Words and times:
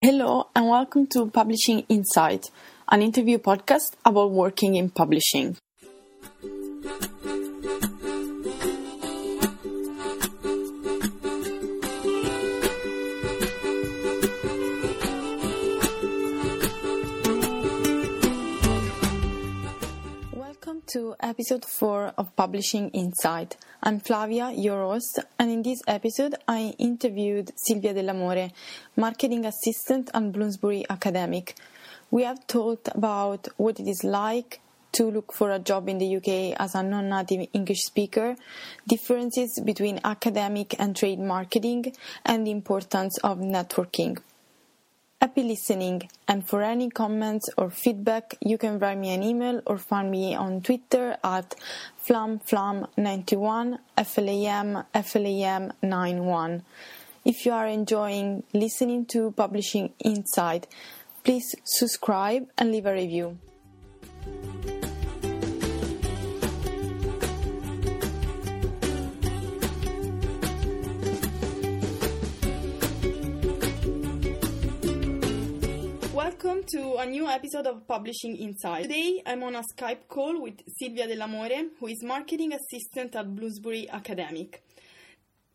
Hello, 0.00 0.46
and 0.54 0.68
welcome 0.68 1.08
to 1.08 1.26
Publishing 1.28 1.84
Insight, 1.88 2.52
an 2.88 3.02
interview 3.02 3.36
podcast 3.36 3.94
about 4.04 4.30
working 4.30 4.76
in 4.76 4.90
publishing. 4.90 5.56
To 20.88 21.14
episode 21.20 21.66
4 21.66 22.14
of 22.16 22.34
Publishing 22.34 22.88
Insight. 22.90 23.58
I'm 23.82 24.00
Flavia, 24.00 24.52
your 24.52 24.84
host, 24.84 25.18
and 25.38 25.50
in 25.50 25.62
this 25.62 25.82
episode 25.86 26.34
I 26.48 26.74
interviewed 26.78 27.52
Silvia 27.56 27.92
Dell'Amore, 27.92 28.50
marketing 28.96 29.44
assistant 29.44 30.08
at 30.14 30.32
Bloomsbury 30.32 30.86
Academic. 30.88 31.56
We 32.10 32.22
have 32.22 32.46
talked 32.46 32.88
about 32.94 33.48
what 33.58 33.78
it 33.78 33.86
is 33.86 34.02
like 34.02 34.60
to 34.92 35.10
look 35.10 35.34
for 35.34 35.50
a 35.50 35.58
job 35.58 35.90
in 35.90 35.98
the 35.98 36.16
UK 36.16 36.58
as 36.58 36.74
a 36.74 36.82
non 36.82 37.10
native 37.10 37.48
English 37.52 37.82
speaker, 37.82 38.36
differences 38.86 39.60
between 39.62 40.00
academic 40.04 40.74
and 40.78 40.96
trade 40.96 41.18
marketing, 41.18 41.92
and 42.24 42.46
the 42.46 42.50
importance 42.50 43.18
of 43.18 43.40
networking. 43.40 44.16
Happy 45.20 45.42
listening, 45.42 46.08
and 46.28 46.46
for 46.46 46.62
any 46.62 46.88
comments 46.88 47.50
or 47.58 47.70
feedback, 47.70 48.36
you 48.40 48.56
can 48.56 48.78
write 48.78 48.98
me 48.98 49.12
an 49.12 49.24
email 49.24 49.60
or 49.66 49.76
find 49.76 50.12
me 50.12 50.36
on 50.36 50.60
Twitter 50.60 51.16
at 51.24 51.56
flamflam91 52.06 53.78
flam 54.06 54.84
flam91. 54.94 56.62
If 57.24 57.44
you 57.44 57.50
are 57.50 57.66
enjoying 57.66 58.44
listening 58.52 59.06
to 59.06 59.32
Publishing 59.32 59.92
Insight, 60.04 60.68
please 61.24 61.52
subscribe 61.64 62.46
and 62.56 62.70
leave 62.70 62.86
a 62.86 62.92
review. 62.92 63.38
Welcome 76.40 76.62
to 76.68 76.94
a 76.98 77.04
new 77.04 77.26
episode 77.26 77.66
of 77.66 77.88
Publishing 77.88 78.36
Insight. 78.36 78.84
Today 78.84 79.20
I'm 79.26 79.42
on 79.42 79.56
a 79.56 79.62
Skype 79.74 80.06
call 80.06 80.40
with 80.40 80.60
Silvia 80.78 81.08
Dell'Amore, 81.08 81.70
who 81.80 81.88
is 81.88 82.00
marketing 82.04 82.52
assistant 82.52 83.16
at 83.16 83.34
Bloomsbury 83.34 83.90
Academic. 83.90 84.62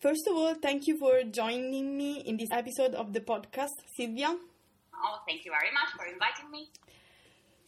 First 0.01 0.27
of 0.29 0.35
all, 0.35 0.53
thank 0.55 0.85
you 0.85 0.97
for 0.97 1.23
joining 1.31 1.97
me 1.97 2.21
in 2.25 2.35
this 2.35 2.49
episode 2.51 2.95
of 2.95 3.13
the 3.13 3.21
podcast, 3.21 3.79
Silvia. 3.95 4.35
Oh, 4.93 5.19
thank 5.25 5.45
you 5.45 5.51
very 5.51 5.71
much 5.71 5.87
for 5.95 6.05
inviting 6.05 6.51
me. 6.51 6.67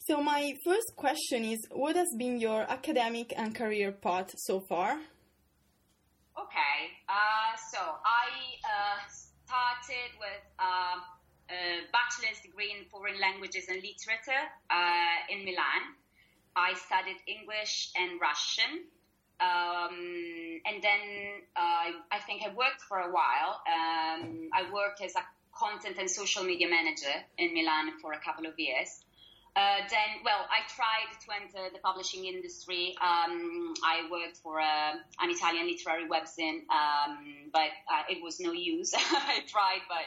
So, 0.06 0.22
my 0.22 0.52
first 0.62 0.92
question 0.94 1.46
is 1.46 1.66
What 1.70 1.96
has 1.96 2.08
been 2.18 2.38
your 2.38 2.70
academic 2.70 3.32
and 3.34 3.54
career 3.54 3.92
path 3.92 4.34
so 4.36 4.60
far? 4.68 4.92
Okay, 6.38 6.76
uh, 7.08 7.56
so 7.72 7.80
I 7.80 8.28
uh, 8.60 9.08
started 9.08 10.12
with 10.20 10.44
uh, 10.58 11.00
a 11.50 11.86
bachelor's 11.92 12.40
degree 12.42 12.74
in 12.76 12.84
foreign 12.86 13.20
languages 13.20 13.68
and 13.68 13.76
literature 13.76 14.44
uh, 14.70 15.18
in 15.30 15.44
Milan. 15.44 15.82
I 16.56 16.74
studied 16.74 17.20
English 17.26 17.92
and 17.96 18.20
Russian. 18.20 18.88
Um, 19.38 20.60
and 20.64 20.82
then 20.82 21.44
uh, 21.54 21.92
I 22.10 22.18
think 22.26 22.42
I 22.42 22.48
worked 22.48 22.80
for 22.88 22.98
a 22.98 23.12
while. 23.12 23.60
Um, 23.68 24.48
I 24.52 24.64
worked 24.72 25.02
as 25.02 25.14
a 25.14 25.24
content 25.52 25.96
and 25.98 26.10
social 26.10 26.42
media 26.42 26.68
manager 26.68 27.12
in 27.38 27.52
Milan 27.52 27.92
for 28.00 28.12
a 28.12 28.20
couple 28.20 28.46
of 28.46 28.58
years. 28.58 29.04
Uh, 29.56 29.80
then, 29.88 30.20
well, 30.22 30.44
I 30.52 30.68
tried 30.68 31.08
to 31.24 31.28
enter 31.32 31.72
the 31.72 31.78
publishing 31.80 32.26
industry. 32.26 32.94
Um, 33.00 33.72
I 33.82 34.06
worked 34.10 34.36
for 34.36 34.58
a, 34.58 35.00
an 35.20 35.30
Italian 35.30 35.66
literary 35.66 36.06
webzine, 36.06 36.68
um, 36.68 37.48
but 37.54 37.72
uh, 37.88 38.04
it 38.10 38.22
was 38.22 38.38
no 38.38 38.52
use. 38.52 38.92
I 38.96 39.40
tried, 39.48 39.80
but 39.88 40.04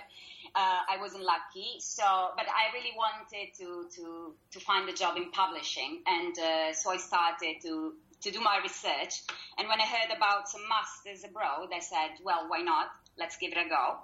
uh, 0.56 0.82
I 0.90 0.98
wasn't 1.00 1.24
lucky. 1.24 1.80
So, 1.80 2.04
but 2.36 2.46
I 2.48 2.74
really 2.74 2.94
wanted 2.96 3.54
to 3.60 3.88
to 3.96 4.34
to 4.52 4.60
find 4.60 4.90
a 4.90 4.94
job 4.94 5.18
in 5.18 5.32
publishing, 5.32 6.02
and 6.08 6.38
uh, 6.38 6.74
so 6.74 6.92
I 6.92 6.98
started 6.98 7.62
to 7.64 7.94
to 8.22 8.32
do 8.32 8.42
my 8.42 8.60
research. 8.62 9.24
And 9.58 9.68
when 9.68 9.80
I 9.80 9.86
heard 9.86 10.16
about 10.16 10.50
some 10.50 10.62
masters 10.68 11.24
abroad, 11.24 11.70
I 11.74 11.80
said, 11.80 12.20
well, 12.24 12.46
why 12.48 12.62
not? 12.62 12.88
Let's 13.18 13.38
give 13.38 13.52
it 13.52 13.58
a 13.58 13.70
go. 13.70 13.98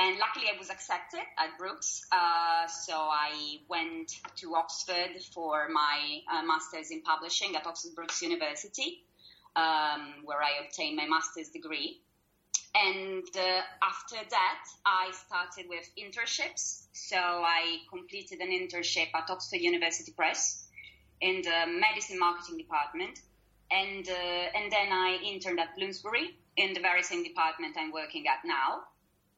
And 0.00 0.16
luckily, 0.18 0.46
I 0.46 0.56
was 0.56 0.70
accepted 0.70 1.20
at 1.36 1.58
Brookes. 1.58 2.06
Uh, 2.12 2.68
so 2.68 2.94
I 2.94 3.58
went 3.68 4.12
to 4.36 4.54
Oxford 4.54 5.20
for 5.34 5.68
my 5.68 6.20
uh, 6.32 6.42
master's 6.42 6.92
in 6.92 7.02
publishing 7.02 7.56
at 7.56 7.66
Oxford 7.66 7.96
Brookes 7.96 8.22
University, 8.22 9.02
um, 9.56 10.22
where 10.24 10.40
I 10.40 10.64
obtained 10.64 10.96
my 10.96 11.06
master's 11.06 11.48
degree. 11.48 12.00
And 12.74 13.24
uh, 13.36 13.60
after 13.82 14.16
that, 14.30 14.64
I 14.84 15.10
started 15.26 15.68
with 15.68 15.88
internships. 15.98 16.86
So 16.92 17.16
I 17.16 17.78
completed 17.90 18.40
an 18.40 18.50
internship 18.50 19.08
at 19.14 19.30
Oxford 19.30 19.60
University 19.60 20.12
Press 20.12 20.66
in 21.20 21.42
the 21.42 21.66
medicine 21.66 22.18
marketing 22.18 22.58
department. 22.58 23.18
And, 23.70 24.08
uh, 24.08 24.12
and 24.56 24.70
then 24.72 24.92
I 24.92 25.18
interned 25.24 25.60
at 25.60 25.74
Bloomsbury 25.76 26.36
in 26.56 26.72
the 26.74 26.80
very 26.80 27.02
same 27.02 27.22
department 27.22 27.76
I'm 27.78 27.92
working 27.92 28.26
at 28.26 28.44
now 28.44 28.84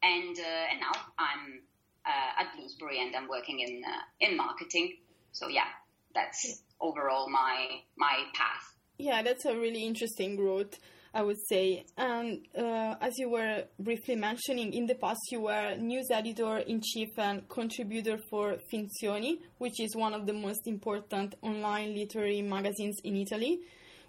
and 0.03 0.37
uh, 0.37 0.71
and 0.71 0.79
now 0.79 0.91
I'm 1.17 1.61
uh, 2.05 2.41
at 2.41 2.55
Bloomsbury 2.55 3.01
and 3.01 3.15
I'm 3.15 3.27
working 3.27 3.59
in 3.59 3.83
uh, 3.85 4.01
in 4.19 4.37
marketing. 4.37 4.97
So 5.31 5.47
yeah, 5.47 5.67
that's 6.13 6.63
overall 6.79 7.29
my 7.29 7.81
my 7.97 8.23
path. 8.33 8.75
Yeah, 8.97 9.21
that's 9.21 9.45
a 9.45 9.55
really 9.55 9.83
interesting 9.83 10.35
growth. 10.35 10.79
I 11.13 11.21
would 11.23 11.37
say. 11.49 11.85
And 11.97 12.39
uh, 12.57 12.95
as 13.01 13.17
you 13.17 13.29
were 13.29 13.63
briefly 13.79 14.15
mentioning, 14.15 14.73
in 14.73 14.85
the 14.85 14.95
past 14.95 15.19
you 15.31 15.41
were 15.41 15.75
news 15.77 16.07
editor 16.11 16.57
in 16.59 16.81
chief 16.81 17.09
and 17.17 17.47
contributor 17.49 18.17
for 18.29 18.57
Finzioni, 18.71 19.39
which 19.57 19.79
is 19.81 19.95
one 19.95 20.13
of 20.13 20.25
the 20.25 20.33
most 20.33 20.67
important 20.67 21.35
online 21.41 21.95
literary 21.95 22.41
magazines 22.41 22.97
in 23.03 23.15
Italy 23.17 23.59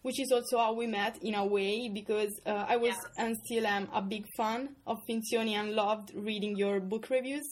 which 0.03 0.19
is 0.19 0.33
also 0.33 0.59
how 0.59 0.73
we 0.73 0.85
met 0.85 1.17
in 1.23 1.35
a 1.37 1.47
way 1.47 1.89
because 1.89 2.33
uh, 2.45 2.67
I 2.69 2.77
was 2.77 2.93
Yeah. 3.17 3.25
and 3.25 3.37
still 3.45 3.65
am 3.67 3.89
a 3.95 4.03
big 4.03 4.27
fan 4.37 4.71
of 4.85 4.99
Finzioni 5.09 5.53
and 5.53 5.75
loved 5.75 6.11
reading 6.15 6.57
your 6.57 6.81
book 6.81 7.09
reviews. 7.09 7.45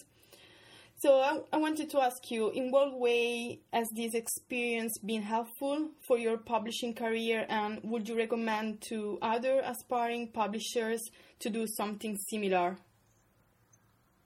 So 1.01 1.19
I, 1.19 1.41
I 1.55 1.57
wanted 1.57 1.89
to 1.93 2.01
ask 2.03 2.31
you, 2.31 2.51
in 2.51 2.71
what 2.71 3.01
way 3.01 3.61
has 3.73 3.89
this 3.97 4.13
experience 4.13 4.99
been 4.99 5.23
helpful 5.23 5.89
for 6.07 6.19
your 6.19 6.37
publishing 6.37 6.93
career, 6.93 7.47
and 7.49 7.81
would 7.85 8.07
you 8.07 8.19
recommend 8.19 8.83
to 8.91 9.19
other 9.23 9.63
aspiring 9.65 10.29
publishers 10.29 11.01
to 11.39 11.49
do 11.49 11.67
something 11.67 12.19
similar? 12.29 12.77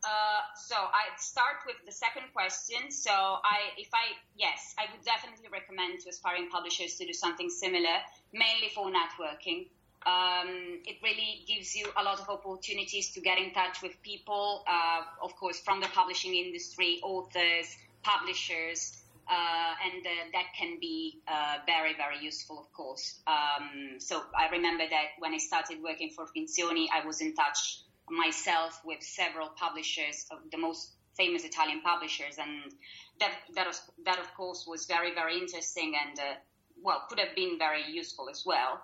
Uh, 0.02 0.42
so 0.66 0.74
I 0.74 1.14
start 1.16 1.62
with 1.64 1.76
the 1.86 1.92
second 1.92 2.34
question. 2.34 2.90
So 2.90 3.12
I, 3.12 3.70
if 3.78 3.90
I, 3.94 4.18
yes, 4.34 4.74
I 4.76 4.90
would 4.90 5.04
definitely 5.04 5.50
recommend 5.52 6.00
to 6.00 6.08
aspiring 6.08 6.48
publishers 6.50 6.96
to 6.96 7.06
do 7.06 7.12
something 7.12 7.50
similar, 7.50 8.02
mainly 8.32 8.70
for 8.74 8.90
networking. 8.90 9.68
Um, 10.06 10.80
it 10.84 10.96
really 11.02 11.44
gives 11.46 11.74
you 11.74 11.86
a 11.96 12.02
lot 12.02 12.20
of 12.20 12.28
opportunities 12.28 13.10
to 13.12 13.20
get 13.20 13.38
in 13.38 13.52
touch 13.52 13.82
with 13.82 14.00
people, 14.02 14.62
uh, 14.66 15.02
of 15.22 15.34
course, 15.36 15.60
from 15.60 15.80
the 15.80 15.88
publishing 15.88 16.34
industry, 16.34 17.00
authors, 17.02 17.76
publishers, 18.02 19.04
uh, 19.28 19.74
and 19.84 20.06
uh, 20.06 20.10
that 20.32 20.46
can 20.58 20.78
be 20.78 21.20
uh, 21.26 21.56
very, 21.66 21.94
very 21.94 22.18
useful, 22.20 22.58
of 22.58 22.70
course. 22.72 23.20
Um, 23.26 23.98
so 23.98 24.22
I 24.36 24.50
remember 24.50 24.84
that 24.88 25.16
when 25.18 25.32
I 25.32 25.38
started 25.38 25.82
working 25.82 26.10
for 26.10 26.26
Finzioni, 26.26 26.86
I 26.94 27.06
was 27.06 27.22
in 27.22 27.34
touch 27.34 27.80
myself 28.10 28.80
with 28.84 29.02
several 29.02 29.48
publishers, 29.48 30.26
of 30.30 30.38
the 30.50 30.58
most 30.58 30.92
famous 31.16 31.44
Italian 31.44 31.80
publishers, 31.80 32.36
and 32.38 32.72
that 33.20 33.32
that, 33.54 33.66
was, 33.66 33.80
that 34.04 34.18
of 34.18 34.34
course 34.34 34.66
was 34.66 34.84
very, 34.86 35.14
very 35.14 35.38
interesting 35.38 35.94
and 35.94 36.18
uh, 36.18 36.34
well 36.82 37.04
could 37.08 37.18
have 37.18 37.34
been 37.34 37.56
very 37.58 37.84
useful 37.90 38.28
as 38.28 38.44
well. 38.44 38.80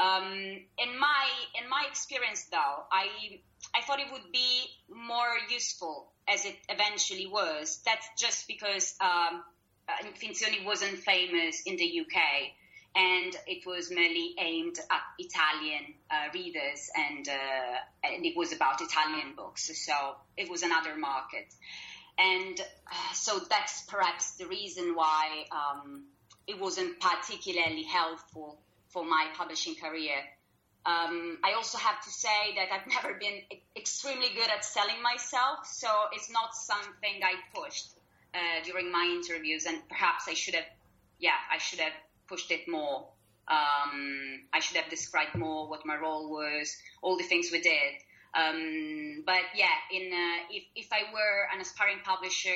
Um, 0.00 0.32
in 0.78 0.98
my 0.98 1.28
in 1.62 1.68
my 1.68 1.84
experience, 1.88 2.46
though, 2.50 2.84
I 2.90 3.40
I 3.74 3.82
thought 3.82 4.00
it 4.00 4.10
would 4.12 4.32
be 4.32 4.64
more 4.88 5.36
useful 5.50 6.12
as 6.28 6.46
it 6.46 6.56
eventually 6.68 7.26
was. 7.26 7.80
That's 7.84 8.06
just 8.16 8.46
because 8.48 8.94
um, 9.00 9.42
Finzioni 10.14 10.64
wasn't 10.64 10.98
famous 10.98 11.62
in 11.66 11.76
the 11.76 12.00
UK, 12.00 12.22
and 12.94 13.36
it 13.46 13.66
was 13.66 13.90
merely 13.90 14.34
aimed 14.38 14.78
at 14.90 15.02
Italian 15.18 15.94
uh, 16.10 16.28
readers, 16.32 16.88
and 16.96 17.28
uh, 17.28 17.76
and 18.04 18.24
it 18.24 18.36
was 18.36 18.52
about 18.52 18.80
Italian 18.80 19.34
books. 19.36 19.70
So 19.84 20.16
it 20.36 20.48
was 20.48 20.62
another 20.62 20.96
market, 20.96 21.52
and 22.18 22.58
uh, 22.58 23.12
so 23.12 23.38
that's 23.50 23.82
perhaps 23.82 24.36
the 24.36 24.46
reason 24.46 24.94
why 24.94 25.44
um, 25.52 26.04
it 26.46 26.58
wasn't 26.58 26.98
particularly 27.00 27.82
helpful 27.82 28.60
for 28.90 29.04
my 29.04 29.26
publishing 29.34 29.74
career. 29.74 30.14
Um, 30.86 31.38
I 31.44 31.52
also 31.54 31.78
have 31.78 32.02
to 32.04 32.10
say 32.10 32.54
that 32.56 32.68
I've 32.72 32.86
never 33.02 33.18
been 33.18 33.40
extremely 33.76 34.28
good 34.34 34.48
at 34.48 34.64
selling 34.64 35.02
myself, 35.02 35.66
so 35.66 35.88
it's 36.12 36.30
not 36.30 36.54
something 36.54 37.22
I 37.22 37.34
pushed 37.54 37.90
uh, 38.34 38.64
during 38.64 38.90
my 38.92 39.04
interviews, 39.04 39.66
and 39.66 39.76
perhaps 39.88 40.24
I 40.28 40.34
should 40.34 40.54
have, 40.54 40.64
yeah, 41.18 41.38
I 41.52 41.58
should 41.58 41.80
have 41.80 41.92
pushed 42.28 42.50
it 42.50 42.68
more. 42.68 43.06
Um, 43.48 44.46
I 44.52 44.60
should 44.60 44.76
have 44.76 44.88
described 44.88 45.34
more 45.34 45.68
what 45.68 45.84
my 45.84 45.96
role 45.96 46.30
was, 46.30 46.76
all 47.02 47.16
the 47.16 47.24
things 47.24 47.48
we 47.50 47.60
did. 47.60 47.92
Um, 48.32 49.24
but 49.26 49.42
yeah, 49.56 49.74
in 49.90 50.12
uh, 50.12 50.46
if 50.50 50.62
if 50.76 50.88
I 50.92 51.12
were 51.12 51.48
an 51.52 51.60
aspiring 51.60 51.98
publisher 52.04 52.54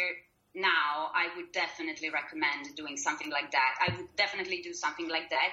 now, 0.54 1.10
I 1.12 1.28
would 1.36 1.50
definitely 1.50 2.10
recommend 2.10 2.76
doing 2.76 2.96
something 2.96 3.28
like 3.28 3.50
that. 3.50 3.74
I 3.84 3.96
would 3.96 4.14
definitely 4.14 4.62
do 4.62 4.72
something 4.72 5.08
like 5.08 5.30
that. 5.30 5.52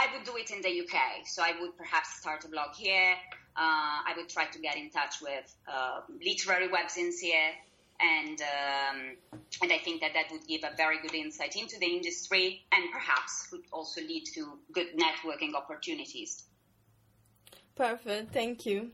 I 0.00 0.06
would 0.14 0.24
do 0.24 0.36
it 0.36 0.50
in 0.50 0.62
the 0.62 0.80
UK, 0.80 1.26
so 1.26 1.42
I 1.42 1.52
would 1.60 1.76
perhaps 1.76 2.20
start 2.20 2.44
a 2.46 2.48
blog 2.48 2.74
here. 2.74 3.12
Uh, 3.54 4.08
I 4.08 4.14
would 4.16 4.30
try 4.30 4.46
to 4.46 4.58
get 4.58 4.76
in 4.76 4.88
touch 4.88 5.16
with 5.20 5.54
uh, 5.70 6.00
literary 6.24 6.68
webzines 6.68 7.18
here, 7.20 7.50
and 8.00 8.40
um, 8.40 8.98
and 9.62 9.70
I 9.70 9.76
think 9.76 10.00
that 10.00 10.12
that 10.14 10.32
would 10.32 10.46
give 10.46 10.62
a 10.64 10.74
very 10.74 11.02
good 11.02 11.14
insight 11.14 11.54
into 11.54 11.78
the 11.78 11.86
industry, 11.86 12.64
and 12.72 12.90
perhaps 12.90 13.48
would 13.52 13.64
also 13.72 14.00
lead 14.00 14.24
to 14.36 14.58
good 14.72 14.86
networking 14.96 15.54
opportunities. 15.54 16.44
Perfect, 17.76 18.32
thank 18.32 18.64
you. 18.64 18.92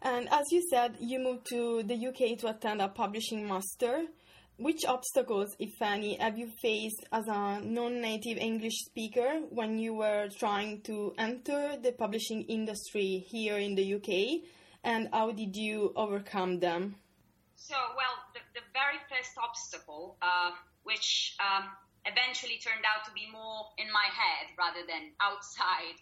And 0.00 0.26
as 0.32 0.50
you 0.50 0.66
said, 0.70 0.96
you 1.00 1.18
moved 1.18 1.46
to 1.50 1.82
the 1.82 2.06
UK 2.08 2.38
to 2.38 2.48
attend 2.48 2.80
a 2.80 2.88
publishing 2.88 3.46
master. 3.46 4.06
Which 4.60 4.84
obstacles, 4.84 5.56
if 5.58 5.80
any, 5.80 6.16
have 6.16 6.38
you 6.38 6.46
faced 6.60 7.06
as 7.10 7.26
a 7.28 7.60
non 7.64 8.02
native 8.02 8.36
English 8.36 8.84
speaker 8.84 9.40
when 9.48 9.78
you 9.78 9.94
were 9.94 10.28
trying 10.38 10.82
to 10.82 11.14
enter 11.16 11.78
the 11.82 11.92
publishing 11.92 12.42
industry 12.42 13.24
here 13.26 13.56
in 13.56 13.74
the 13.74 13.94
UK? 13.94 14.44
And 14.84 15.08
how 15.14 15.32
did 15.32 15.56
you 15.56 15.94
overcome 15.96 16.60
them? 16.60 16.96
So, 17.56 17.74
well, 17.96 18.14
the, 18.34 18.40
the 18.52 18.64
very 18.74 19.00
first 19.08 19.32
obstacle, 19.42 20.18
uh, 20.20 20.50
which 20.82 21.36
um, 21.40 21.64
eventually 22.04 22.60
turned 22.62 22.84
out 22.84 23.06
to 23.06 23.12
be 23.12 23.24
more 23.32 23.64
in 23.78 23.88
my 23.90 24.08
head 24.12 24.52
rather 24.58 24.84
than 24.86 25.12
outside 25.22 25.96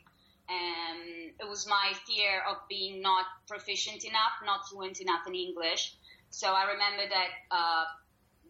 um, 0.50 1.30
it 1.38 1.46
was 1.46 1.68
my 1.68 1.92
fear 2.06 2.42
of 2.48 2.56
being 2.68 3.02
not 3.02 3.26
proficient 3.46 4.04
enough, 4.04 4.32
not 4.44 4.66
fluent 4.68 5.00
enough 5.00 5.26
in 5.26 5.34
English. 5.34 5.94
So 6.30 6.52
I 6.52 6.72
remember 6.72 7.04
that 7.08 7.30
uh, 7.50 7.84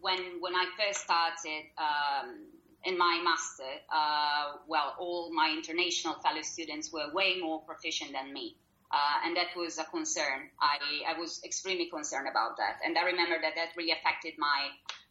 when 0.00 0.40
when 0.40 0.54
I 0.54 0.66
first 0.78 1.00
started 1.00 1.64
um, 1.76 2.46
in 2.84 2.96
my 2.96 3.20
master, 3.22 3.70
uh, 3.92 4.58
well, 4.66 4.94
all 4.98 5.32
my 5.32 5.52
international 5.56 6.14
fellow 6.22 6.42
students 6.42 6.92
were 6.92 7.12
way 7.12 7.38
more 7.40 7.60
proficient 7.62 8.12
than 8.12 8.32
me. 8.32 8.56
Uh, 8.90 9.26
and 9.26 9.36
that 9.36 9.48
was 9.54 9.76
a 9.76 9.84
concern. 9.84 10.48
I, 10.62 11.12
I 11.12 11.18
was 11.18 11.42
extremely 11.44 11.90
concerned 11.90 12.26
about 12.26 12.56
that. 12.56 12.80
And 12.82 12.96
I 12.96 13.02
remember 13.02 13.36
that 13.42 13.52
that 13.54 13.76
really 13.76 13.92
affected 13.92 14.32
my 14.38 14.70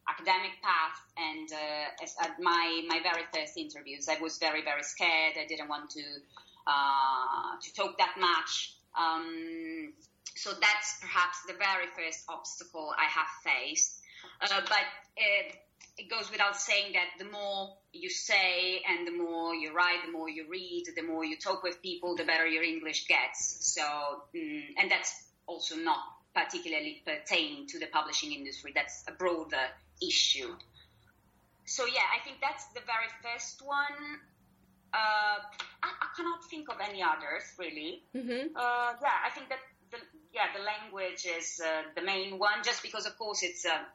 academic 0.09 0.57
path 0.63 0.97
and 1.15 1.51
uh, 1.51 2.25
at 2.25 2.41
my, 2.41 2.81
my 2.87 2.99
very 3.03 3.23
first 3.31 3.55
interviews. 3.55 4.09
I 4.09 4.19
was 4.19 4.39
very, 4.39 4.63
very 4.63 4.81
scared. 4.81 5.33
I 5.39 5.45
didn't 5.45 5.69
want 5.69 5.91
to 5.91 6.03
uh, 6.65 7.55
to 7.61 7.73
talk 7.73 7.97
that 7.97 8.15
much. 8.19 8.73
Um, 8.97 9.93
so 10.35 10.51
that's 10.51 10.99
perhaps 10.99 11.43
the 11.47 11.53
very 11.53 11.87
first 11.95 12.25
obstacle 12.29 12.93
I 12.97 13.05
have 13.05 13.27
faced. 13.43 13.96
Uh, 14.41 14.61
but 14.61 14.85
it, 15.15 15.55
it, 15.97 16.09
goes 16.09 16.29
without 16.31 16.55
saying 16.55 16.93
that 16.93 17.07
the 17.17 17.29
more 17.31 17.75
you 17.91 18.09
say 18.09 18.81
and 18.87 19.07
the 19.07 19.11
more 19.11 19.55
you 19.55 19.73
write, 19.73 20.05
the 20.05 20.11
more 20.11 20.29
you 20.29 20.45
read, 20.49 20.85
the 20.95 21.01
more 21.01 21.25
you 21.25 21.37
talk 21.37 21.63
with 21.63 21.81
people, 21.81 22.15
the 22.15 22.23
better 22.23 22.45
your 22.45 22.63
English 22.63 23.07
gets. 23.07 23.57
So, 23.73 23.83
um, 23.83 24.63
and 24.77 24.91
that's 24.91 25.23
also 25.47 25.75
not 25.75 25.99
particularly 26.35 27.01
pertaining 27.05 27.67
to 27.67 27.79
the 27.79 27.87
publishing 27.87 28.31
industry. 28.31 28.71
That's 28.75 29.03
a 29.07 29.11
broader 29.11 29.65
issue. 30.01 30.53
So 31.65 31.85
yeah, 31.85 32.07
I 32.15 32.23
think 32.23 32.37
that's 32.41 32.65
the 32.73 32.81
very 32.85 33.09
first 33.21 33.61
one. 33.65 34.21
Uh, 34.93 35.37
I, 35.83 35.89
I, 35.89 36.07
cannot 36.15 36.43
think 36.49 36.69
of 36.69 36.77
any 36.79 37.03
others 37.03 37.43
really. 37.59 38.03
Mm-hmm. 38.15 38.55
Uh, 38.55 38.93
yeah, 39.01 39.17
I 39.25 39.29
think 39.35 39.49
that 39.49 39.59
the, 39.91 39.97
yeah 40.31 40.47
the 40.55 40.63
language 40.63 41.27
is 41.27 41.59
uh, 41.59 41.83
the 41.93 42.01
main 42.01 42.39
one, 42.39 42.63
just 42.63 42.81
because 42.81 43.05
of 43.05 43.17
course 43.17 43.43
it's 43.43 43.65
a 43.65 43.85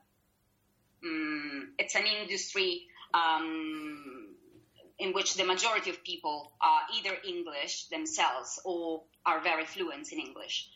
um, 1.05 1.75
it's 1.79 1.95
an 1.95 2.05
industry 2.07 2.87
um, 3.15 4.35
in 4.99 5.13
which 5.13 5.35
the 5.35 5.45
majority 5.45 5.91
of 5.91 6.03
people 6.05 6.53
are 6.61 6.81
either 6.97 7.17
English 7.27 7.89
themselves 7.89 8.61
or 8.65 9.03
are 9.27 9.41
very 9.41 9.65
fluent 9.65 10.13
in 10.13 10.19
English. 10.19 10.69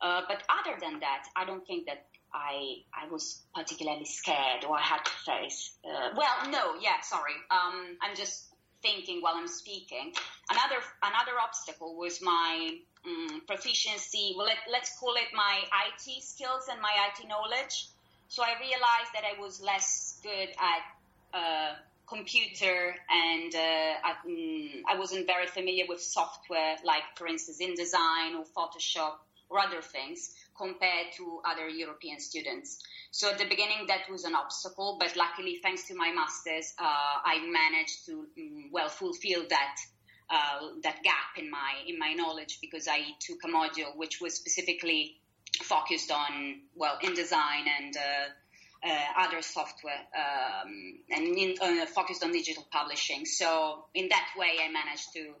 Uh, 0.00 0.22
but 0.26 0.42
other 0.48 0.78
than 0.80 1.00
that, 1.00 1.24
I 1.36 1.44
don't 1.44 1.66
think 1.66 1.86
that 1.86 2.06
I 2.34 2.82
I 2.94 3.08
was 3.10 3.42
particularly 3.54 4.04
scared 4.04 4.64
or 4.64 4.76
I 4.76 4.80
had 4.80 5.04
to 5.04 5.10
face. 5.26 5.76
Uh, 5.84 6.10
well, 6.16 6.50
no, 6.50 6.74
yeah, 6.80 7.00
sorry. 7.02 7.34
Um, 7.50 7.98
I'm 8.00 8.16
just 8.16 8.48
thinking 8.82 9.20
while 9.20 9.34
I'm 9.36 9.48
speaking. 9.48 10.12
Another 10.50 10.82
another 11.02 11.38
obstacle 11.40 11.96
was 11.96 12.20
my 12.20 12.78
um, 13.06 13.42
proficiency. 13.46 14.34
Well, 14.36 14.46
let, 14.46 14.82
us 14.82 14.96
call 14.98 15.14
it 15.14 15.28
my 15.34 15.62
IT 15.86 16.22
skills 16.22 16.68
and 16.70 16.80
my 16.80 16.92
IT 17.08 17.28
knowledge. 17.28 17.88
So 18.32 18.42
I 18.42 18.54
realized 18.58 19.12
that 19.12 19.24
I 19.24 19.38
was 19.38 19.60
less 19.60 20.18
good 20.22 20.48
at 20.58 20.82
uh, 21.34 21.74
computer 22.08 22.94
and 23.10 23.54
uh, 23.54 24.08
at, 24.08 24.16
um, 24.24 24.84
I 24.88 24.98
wasn't 24.98 25.26
very 25.26 25.46
familiar 25.46 25.84
with 25.86 26.00
software, 26.00 26.76
like 26.82 27.02
for 27.14 27.26
instance 27.26 27.58
InDesign 27.60 28.38
or 28.38 28.46
Photoshop 28.56 29.16
or 29.50 29.58
other 29.58 29.82
things 29.82 30.34
compared 30.56 31.12
to 31.18 31.42
other 31.44 31.68
European 31.68 32.20
students. 32.20 32.82
So 33.10 33.28
at 33.28 33.36
the 33.36 33.44
beginning, 33.44 33.88
that 33.88 34.10
was 34.10 34.24
an 34.24 34.34
obstacle, 34.34 34.96
but 34.98 35.14
luckily, 35.14 35.58
thanks 35.62 35.86
to 35.88 35.94
my 35.94 36.10
masters, 36.10 36.72
uh, 36.78 36.84
I 36.84 37.36
managed 37.46 38.06
to 38.06 38.12
um, 38.38 38.70
well 38.72 38.88
fulfill 38.88 39.42
that 39.50 39.76
uh, 40.30 40.68
that 40.84 41.02
gap 41.02 41.36
in 41.36 41.50
my 41.50 41.74
in 41.86 41.98
my 41.98 42.14
knowledge 42.14 42.60
because 42.62 42.88
I 42.88 43.00
took 43.20 43.44
a 43.44 43.48
module 43.48 43.94
which 43.94 44.22
was 44.22 44.34
specifically 44.34 45.18
focused 45.62 46.10
on 46.10 46.60
well 46.74 46.98
InDesign 47.02 47.64
and 47.78 47.96
uh, 47.96 48.88
uh, 48.88 49.24
other 49.24 49.42
software 49.42 50.00
um, 50.16 50.98
and 51.10 51.36
in, 51.36 51.54
uh, 51.60 51.86
focused 51.86 52.24
on 52.24 52.32
digital 52.32 52.66
publishing. 52.70 53.24
So 53.24 53.84
in 53.94 54.08
that 54.08 54.28
way, 54.36 54.56
I 54.62 54.70
managed 54.72 55.12
to 55.14 55.34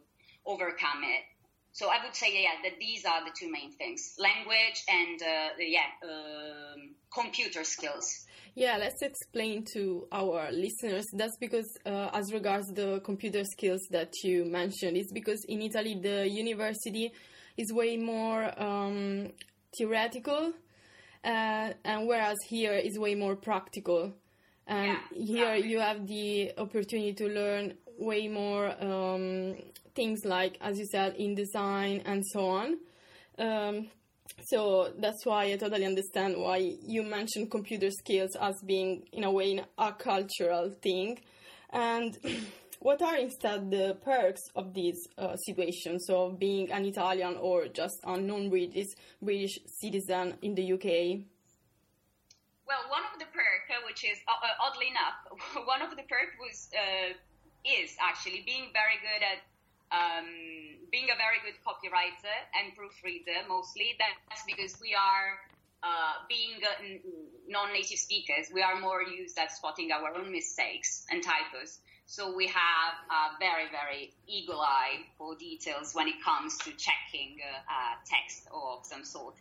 overcome 0.46 1.02
it. 1.02 1.24
So 1.72 1.88
I 1.88 2.04
would 2.04 2.14
say, 2.14 2.42
yeah, 2.42 2.50
that 2.62 2.78
these 2.78 3.04
are 3.06 3.24
the 3.24 3.32
two 3.34 3.50
main 3.50 3.72
things: 3.72 4.14
language 4.18 4.84
and 4.88 5.22
uh, 5.22 5.48
yeah, 5.58 5.88
um, 6.04 6.94
computer 7.12 7.64
skills. 7.64 8.26
Yeah, 8.54 8.76
let's 8.76 9.00
explain 9.00 9.64
to 9.72 10.06
our 10.12 10.52
listeners. 10.52 11.06
That's 11.14 11.38
because, 11.38 11.78
uh, 11.86 12.10
as 12.12 12.30
regards 12.34 12.70
the 12.72 13.00
computer 13.00 13.44
skills 13.44 13.80
that 13.90 14.12
you 14.22 14.44
mentioned, 14.44 14.98
it's 14.98 15.12
because 15.12 15.42
in 15.48 15.62
Italy 15.62 15.98
the 16.00 16.28
university 16.28 17.10
is 17.56 17.72
way 17.72 17.96
more 17.96 18.52
um, 18.62 19.32
theoretical, 19.76 20.52
uh, 21.24 21.72
and 21.84 22.06
whereas 22.06 22.38
here 22.48 22.74
is 22.74 22.98
way 22.98 23.14
more 23.14 23.36
practical. 23.36 24.12
And 24.66 24.98
yeah, 25.12 25.54
here 25.54 25.54
you 25.54 25.80
have 25.80 26.06
the 26.06 26.52
opportunity 26.58 27.14
to 27.14 27.26
learn 27.28 27.74
way 27.98 28.28
more 28.28 28.74
um, 28.82 29.56
things 29.94 30.24
like, 30.24 30.56
as 30.60 30.78
you 30.78 30.86
said, 30.86 31.16
InDesign 31.18 32.02
and 32.04 32.22
so 32.26 32.46
on. 32.46 32.78
Um, 33.38 33.88
so 34.44 34.92
that's 34.98 35.24
why 35.26 35.52
I 35.52 35.56
totally 35.56 35.84
understand 35.84 36.36
why 36.36 36.58
you 36.86 37.02
mentioned 37.02 37.50
computer 37.50 37.90
skills 37.90 38.30
as 38.40 38.54
being, 38.64 39.02
in 39.12 39.24
a 39.24 39.30
way, 39.30 39.60
a 39.78 39.92
cultural 39.92 40.70
thing. 40.82 41.18
And 41.70 42.16
what 42.82 43.00
are 43.00 43.16
instead 43.16 43.70
the 43.70 43.96
perks 44.02 44.42
of 44.56 44.74
these 44.74 45.06
uh, 45.16 45.36
situations 45.36 46.10
of 46.10 46.38
being 46.38 46.70
an 46.72 46.84
Italian 46.84 47.36
or 47.40 47.68
just 47.68 47.98
a 48.04 48.18
non-British 48.18 48.88
British 49.22 49.58
citizen 49.66 50.34
in 50.42 50.54
the 50.54 50.72
UK? 50.72 51.22
Well, 52.66 52.82
one 52.90 53.06
of 53.12 53.18
the 53.18 53.26
perks, 53.26 53.70
uh, 53.70 53.86
which 53.86 54.04
is 54.04 54.18
uh, 54.26 54.34
uh, 54.34 54.66
oddly 54.66 54.88
enough, 54.90 55.14
one 55.66 55.82
of 55.82 55.90
the 55.90 56.02
perks 56.10 56.34
was 56.42 56.68
uh, 56.74 57.14
is 57.64 57.94
actually 58.02 58.42
being 58.44 58.74
very 58.74 58.98
good 58.98 59.22
at 59.22 59.40
um, 59.94 60.26
being 60.90 61.06
a 61.06 61.16
very 61.16 61.38
good 61.46 61.54
copywriter 61.62 62.36
and 62.58 62.74
proofreader 62.74 63.46
mostly. 63.48 63.94
That's 63.98 64.42
because 64.42 64.74
we 64.82 64.94
are 64.94 65.38
uh, 65.82 66.26
being 66.28 66.58
non-native 67.46 67.98
speakers, 67.98 68.50
we 68.54 68.62
are 68.62 68.80
more 68.80 69.02
used 69.02 69.38
at 69.38 69.50
spotting 69.52 69.92
our 69.92 70.14
own 70.16 70.32
mistakes 70.32 71.04
and 71.10 71.22
typos. 71.22 71.78
So 72.12 72.36
we 72.36 72.46
have 72.48 72.94
a 73.10 73.38
very, 73.38 73.70
very 73.70 74.12
eagle 74.26 74.60
eye 74.60 75.00
for 75.16 75.34
details 75.34 75.94
when 75.94 76.08
it 76.08 76.22
comes 76.22 76.58
to 76.58 76.70
checking 76.72 77.38
uh, 77.40 77.94
text 78.04 78.46
of 78.52 78.84
some 78.84 79.02
sort. 79.02 79.34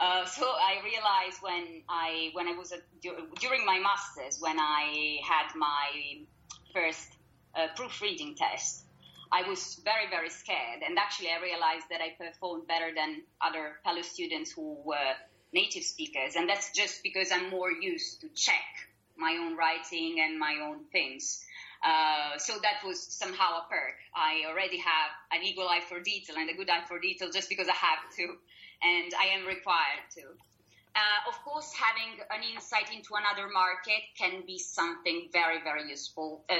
Uh, 0.00 0.26
so 0.26 0.44
I 0.44 0.82
realized 0.82 1.38
when 1.42 1.82
I 1.88 2.30
when 2.32 2.48
I 2.48 2.56
was 2.58 2.72
a, 2.72 2.78
during 3.38 3.64
my 3.64 3.78
masters 3.78 4.40
when 4.40 4.58
I 4.58 5.20
had 5.22 5.54
my 5.54 6.18
first 6.74 7.08
uh, 7.54 7.68
proofreading 7.76 8.34
test 8.34 8.82
I 9.30 9.48
was 9.48 9.80
very, 9.84 10.08
very 10.10 10.30
scared. 10.30 10.82
And 10.84 10.98
actually, 10.98 11.28
I 11.30 11.40
realized 11.40 11.86
that 11.90 12.00
I 12.00 12.16
performed 12.18 12.66
better 12.66 12.90
than 12.96 13.22
other 13.40 13.76
fellow 13.84 14.02
students 14.02 14.50
who 14.50 14.78
were 14.84 15.14
native 15.52 15.84
speakers. 15.84 16.34
And 16.34 16.48
that's 16.48 16.72
just 16.72 17.02
because 17.02 17.30
I'm 17.30 17.50
more 17.50 17.70
used 17.70 18.22
to 18.22 18.28
check 18.34 18.88
my 19.18 19.36
own 19.38 19.56
writing 19.56 20.16
and 20.20 20.38
my 20.38 20.54
own 20.62 20.84
things. 20.92 21.44
Uh, 21.82 22.38
so 22.38 22.54
that 22.62 22.86
was 22.86 23.00
somehow 23.00 23.58
a 23.58 23.66
perk. 23.70 23.94
I 24.14 24.48
already 24.48 24.78
have 24.78 25.10
an 25.32 25.44
eagle 25.44 25.68
eye 25.68 25.82
for 25.88 26.00
detail 26.00 26.36
and 26.38 26.50
a 26.50 26.54
good 26.54 26.68
eye 26.68 26.84
for 26.86 26.98
detail 26.98 27.30
just 27.30 27.48
because 27.48 27.68
I 27.68 27.74
have 27.74 28.02
to, 28.16 28.24
and 28.82 29.12
I 29.18 29.38
am 29.38 29.46
required 29.46 30.06
to. 30.16 30.22
Uh, 30.96 31.28
of 31.28 31.44
course, 31.44 31.72
having 31.72 32.18
an 32.30 32.42
insight 32.52 32.92
into 32.92 33.14
another 33.14 33.48
market 33.52 34.02
can 34.16 34.42
be 34.44 34.58
something 34.58 35.28
very, 35.32 35.62
very 35.62 35.88
useful. 35.88 36.44
Uh, 36.50 36.54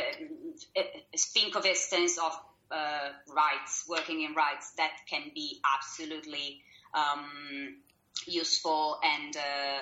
uh 0.76 0.82
think 1.16 1.56
of 1.56 1.66
instance 1.66 2.18
of 2.18 2.38
uh, 2.70 3.08
rights, 3.34 3.84
working 3.88 4.22
in 4.22 4.34
rights, 4.34 4.70
that 4.76 4.92
can 5.08 5.32
be 5.34 5.58
absolutely 5.64 6.60
um, 6.94 7.76
useful 8.26 9.00
and 9.02 9.36
uh, 9.36 9.77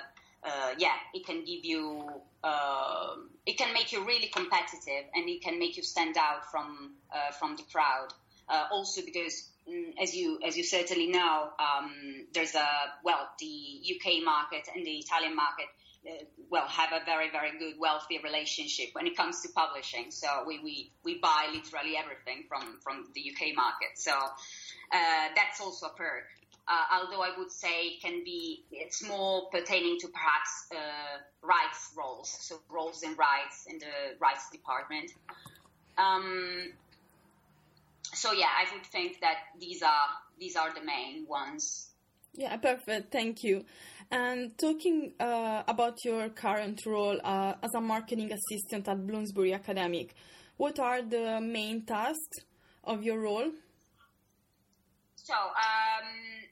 yeah, 0.78 0.94
it 1.14 1.26
can 1.26 1.44
give 1.44 1.64
you, 1.64 2.08
uh, 2.42 3.14
it 3.44 3.58
can 3.58 3.72
make 3.72 3.92
you 3.92 4.04
really 4.04 4.28
competitive, 4.28 5.04
and 5.14 5.28
it 5.28 5.42
can 5.42 5.58
make 5.58 5.76
you 5.76 5.82
stand 5.82 6.16
out 6.16 6.50
from 6.50 6.92
uh, 7.12 7.32
from 7.32 7.56
the 7.56 7.62
crowd. 7.72 8.08
Uh, 8.48 8.64
also, 8.70 9.02
because 9.04 9.50
mm, 9.68 9.92
as 10.00 10.14
you 10.14 10.38
as 10.46 10.56
you 10.56 10.64
certainly 10.64 11.08
know, 11.08 11.48
um, 11.58 12.26
there's 12.32 12.54
a 12.54 12.68
well, 13.04 13.28
the 13.38 13.82
UK 13.96 14.24
market 14.24 14.68
and 14.74 14.84
the 14.84 14.98
Italian 14.98 15.34
market. 15.34 15.66
Uh, 16.06 16.24
well, 16.48 16.68
have 16.68 16.92
a 16.92 17.04
very, 17.04 17.30
very 17.30 17.58
good, 17.58 17.74
wealthy 17.80 18.20
relationship 18.22 18.90
when 18.92 19.08
it 19.08 19.16
comes 19.16 19.42
to 19.42 19.48
publishing. 19.48 20.12
So 20.12 20.28
we, 20.46 20.60
we, 20.60 20.92
we 21.02 21.18
buy 21.18 21.48
literally 21.52 21.96
everything 21.96 22.44
from, 22.48 22.78
from 22.80 23.08
the 23.12 23.32
UK 23.32 23.56
market. 23.56 23.88
So 23.96 24.12
uh, 24.12 25.28
that's 25.34 25.60
also 25.60 25.86
a 25.86 25.94
perk 25.94 26.28
uh, 26.68 27.00
although 27.00 27.22
I 27.22 27.30
would 27.38 27.50
say 27.50 27.96
can 28.02 28.24
be 28.24 28.64
it's 28.72 29.06
more 29.06 29.48
pertaining 29.50 29.98
to 30.00 30.08
perhaps 30.08 30.66
uh, 30.72 31.18
rights 31.42 31.92
roles, 31.96 32.28
so 32.28 32.60
roles 32.68 33.02
and 33.02 33.16
rights 33.16 33.66
in 33.68 33.78
the 33.78 34.18
rights 34.18 34.50
department. 34.50 35.12
Um, 35.96 36.72
so 38.02 38.32
yeah, 38.32 38.46
I 38.46 38.74
would 38.74 38.84
think 38.86 39.20
that 39.20 39.36
these 39.60 39.82
are 39.82 40.08
these 40.40 40.56
are 40.56 40.74
the 40.74 40.84
main 40.84 41.26
ones. 41.28 41.90
Yeah, 42.34 42.56
perfect. 42.56 43.12
Thank 43.12 43.44
you. 43.44 43.64
And 44.10 44.58
talking 44.58 45.12
uh, 45.18 45.62
about 45.66 46.04
your 46.04 46.28
current 46.28 46.84
role 46.84 47.18
uh, 47.24 47.54
as 47.62 47.74
a 47.74 47.80
marketing 47.80 48.30
assistant 48.32 48.88
at 48.88 49.06
Bloomsbury 49.06 49.54
Academic, 49.54 50.14
what 50.56 50.78
are 50.78 51.00
the 51.00 51.40
main 51.40 51.86
tasks 51.86 52.38
of 52.84 53.04
your 53.04 53.20
role? 53.20 53.50
So. 55.16 55.34
Um, 55.34 56.45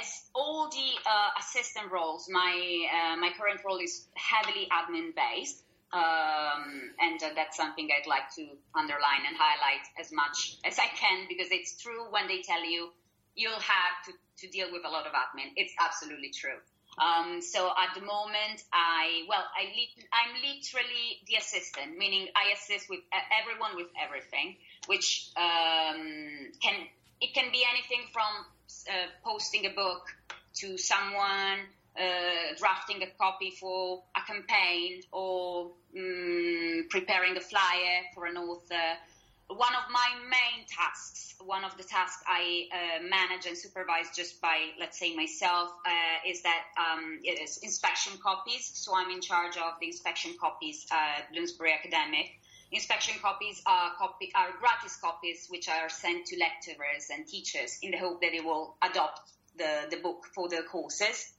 as 0.00 0.22
all 0.34 0.68
the 0.70 0.90
uh, 1.06 1.30
assistant 1.40 1.92
roles, 1.92 2.28
my 2.30 2.54
uh, 2.92 3.16
my 3.16 3.30
current 3.36 3.60
role 3.64 3.78
is 3.78 4.06
heavily 4.14 4.68
admin 4.72 5.14
based, 5.14 5.62
um, 5.92 6.90
and 7.00 7.22
uh, 7.22 7.30
that's 7.34 7.56
something 7.56 7.88
I'd 7.92 8.08
like 8.08 8.34
to 8.36 8.46
underline 8.74 9.22
and 9.28 9.36
highlight 9.36 9.84
as 10.00 10.10
much 10.12 10.56
as 10.64 10.78
I 10.78 10.86
can 10.86 11.26
because 11.28 11.48
it's 11.50 11.80
true 11.80 12.10
when 12.10 12.28
they 12.28 12.42
tell 12.42 12.64
you 12.64 12.90
you'll 13.34 13.52
have 13.52 13.94
to, 14.06 14.12
to 14.38 14.50
deal 14.50 14.68
with 14.70 14.82
a 14.86 14.88
lot 14.88 15.06
of 15.06 15.12
admin. 15.12 15.50
It's 15.56 15.74
absolutely 15.78 16.30
true. 16.30 16.58
Um, 16.98 17.42
so 17.42 17.70
at 17.74 17.98
the 17.98 18.06
moment, 18.06 18.62
I 18.72 19.26
well, 19.28 19.42
I 19.42 19.66
I'm 20.14 20.34
literally 20.38 21.18
the 21.26 21.36
assistant, 21.36 21.98
meaning 21.98 22.28
I 22.36 22.54
assist 22.54 22.88
with 22.88 23.00
everyone 23.34 23.74
with 23.74 23.90
everything, 23.98 24.56
which 24.86 25.30
um, 25.36 26.54
can 26.62 26.86
it 27.20 27.34
can 27.34 27.50
be 27.50 27.66
anything 27.66 28.06
from 28.12 28.46
uh, 28.88 29.08
posting 29.24 29.66
a 29.66 29.70
book 29.70 30.06
to 30.54 30.78
someone 30.78 31.60
uh, 31.98 32.56
drafting 32.58 33.02
a 33.02 33.06
copy 33.18 33.50
for 33.50 34.02
a 34.16 34.20
campaign 34.26 35.02
or 35.12 35.72
um, 35.96 36.86
preparing 36.90 37.36
a 37.36 37.40
flyer 37.40 38.02
for 38.14 38.26
an 38.26 38.36
author. 38.36 38.98
One 39.46 39.74
of 39.74 39.90
my 39.92 40.08
main 40.28 40.66
tasks, 40.66 41.34
one 41.44 41.64
of 41.64 41.76
the 41.76 41.84
tasks 41.84 42.24
I 42.26 42.66
uh, 42.72 43.02
manage 43.02 43.46
and 43.46 43.56
supervise 43.56 44.06
just 44.16 44.40
by, 44.40 44.70
let's 44.80 44.98
say, 44.98 45.14
myself, 45.14 45.70
uh, 45.86 46.28
is 46.28 46.42
that 46.42 46.64
um, 46.78 47.20
it 47.22 47.40
is 47.40 47.58
inspection 47.58 48.14
copies. 48.22 48.70
So 48.74 48.96
I'm 48.96 49.10
in 49.10 49.20
charge 49.20 49.56
of 49.56 49.74
the 49.80 49.86
inspection 49.86 50.34
copies 50.40 50.86
at 50.90 51.30
Bloomsbury 51.32 51.74
Academic. 51.74 52.40
Inspection 52.74 53.14
copies 53.22 53.62
are, 53.66 53.92
copy, 53.96 54.32
are 54.34 54.48
gratis 54.58 54.96
copies 54.96 55.46
which 55.48 55.68
are 55.68 55.88
sent 55.88 56.26
to 56.26 56.36
lecturers 56.36 57.08
and 57.08 57.24
teachers 57.24 57.78
in 57.82 57.92
the 57.92 57.98
hope 57.98 58.20
that 58.20 58.32
they 58.32 58.40
will 58.40 58.74
adopt 58.82 59.20
the, 59.56 59.86
the 59.90 59.98
book 59.98 60.24
for 60.34 60.48
their 60.48 60.64
courses. 60.64 61.32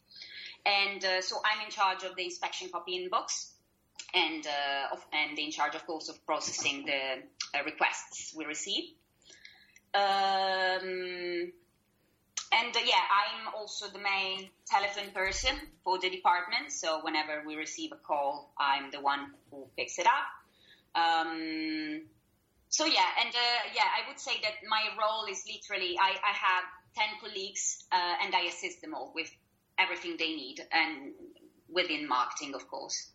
And 0.66 1.04
uh, 1.04 1.22
so 1.22 1.36
I'm 1.44 1.66
in 1.66 1.72
charge 1.72 2.04
of 2.04 2.16
the 2.16 2.24
inspection 2.24 2.70
copy 2.70 3.06
inbox 3.06 3.52
and, 4.14 4.48
uh, 4.48 4.94
of, 4.94 5.06
and 5.12 5.38
in 5.38 5.52
charge, 5.52 5.76
of 5.76 5.86
course, 5.86 6.08
of 6.08 6.26
processing 6.26 6.86
the 6.86 7.60
uh, 7.60 7.64
requests 7.66 8.34
we 8.34 8.46
receive. 8.46 8.86
Um, 9.94 11.52
and 12.54 12.72
uh, 12.74 12.80
yeah, 12.86 13.04
I'm 13.12 13.54
also 13.58 13.88
the 13.90 14.00
main 14.00 14.50
telephone 14.66 15.12
person 15.14 15.56
for 15.84 16.00
the 16.00 16.10
department. 16.10 16.72
So 16.72 17.02
whenever 17.04 17.44
we 17.46 17.58
receive 17.58 17.92
a 17.92 17.98
call, 17.98 18.54
I'm 18.58 18.90
the 18.90 19.02
one 19.02 19.34
who 19.52 19.68
picks 19.76 20.00
it 20.00 20.08
up. 20.08 20.45
Um, 20.96 22.02
so 22.70 22.86
yeah, 22.86 23.08
and 23.22 23.30
uh, 23.30 23.62
yeah, 23.74 23.84
I 23.84 24.08
would 24.08 24.20
say 24.20 24.34
that 24.44 24.54
my 24.68 24.84
role 25.00 25.26
is 25.30 25.44
literally 25.46 25.98
I, 26.00 26.12
I 26.12 26.34
have 26.34 26.64
ten 26.96 27.10
colleagues 27.20 27.84
uh, 27.92 28.16
and 28.24 28.34
I 28.34 28.42
assist 28.48 28.82
them 28.82 28.94
all 28.94 29.12
with 29.14 29.30
everything 29.78 30.16
they 30.18 30.34
need 30.36 30.62
and 30.72 31.14
within 31.70 32.08
marketing, 32.08 32.54
of 32.56 32.68
course. 32.68 33.10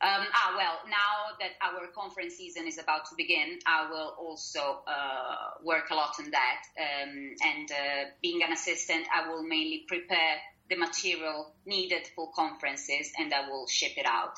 Um, 0.00 0.26
ah, 0.32 0.54
well, 0.56 0.78
now 0.88 1.36
that 1.40 1.58
our 1.60 1.88
conference 1.88 2.36
season 2.36 2.68
is 2.68 2.78
about 2.78 3.06
to 3.06 3.16
begin, 3.16 3.58
I 3.66 3.90
will 3.90 4.14
also 4.16 4.82
uh, 4.86 5.58
work 5.64 5.90
a 5.90 5.94
lot 5.94 6.14
on 6.20 6.30
that. 6.30 6.62
Um, 6.78 7.34
and 7.44 7.70
uh, 7.70 8.10
being 8.22 8.42
an 8.44 8.52
assistant, 8.52 9.06
I 9.12 9.28
will 9.28 9.42
mainly 9.42 9.84
prepare 9.88 10.36
the 10.70 10.76
material 10.76 11.52
needed 11.66 12.06
for 12.14 12.30
conferences 12.30 13.10
and 13.18 13.34
I 13.34 13.48
will 13.48 13.66
ship 13.66 13.92
it 13.96 14.06
out 14.06 14.34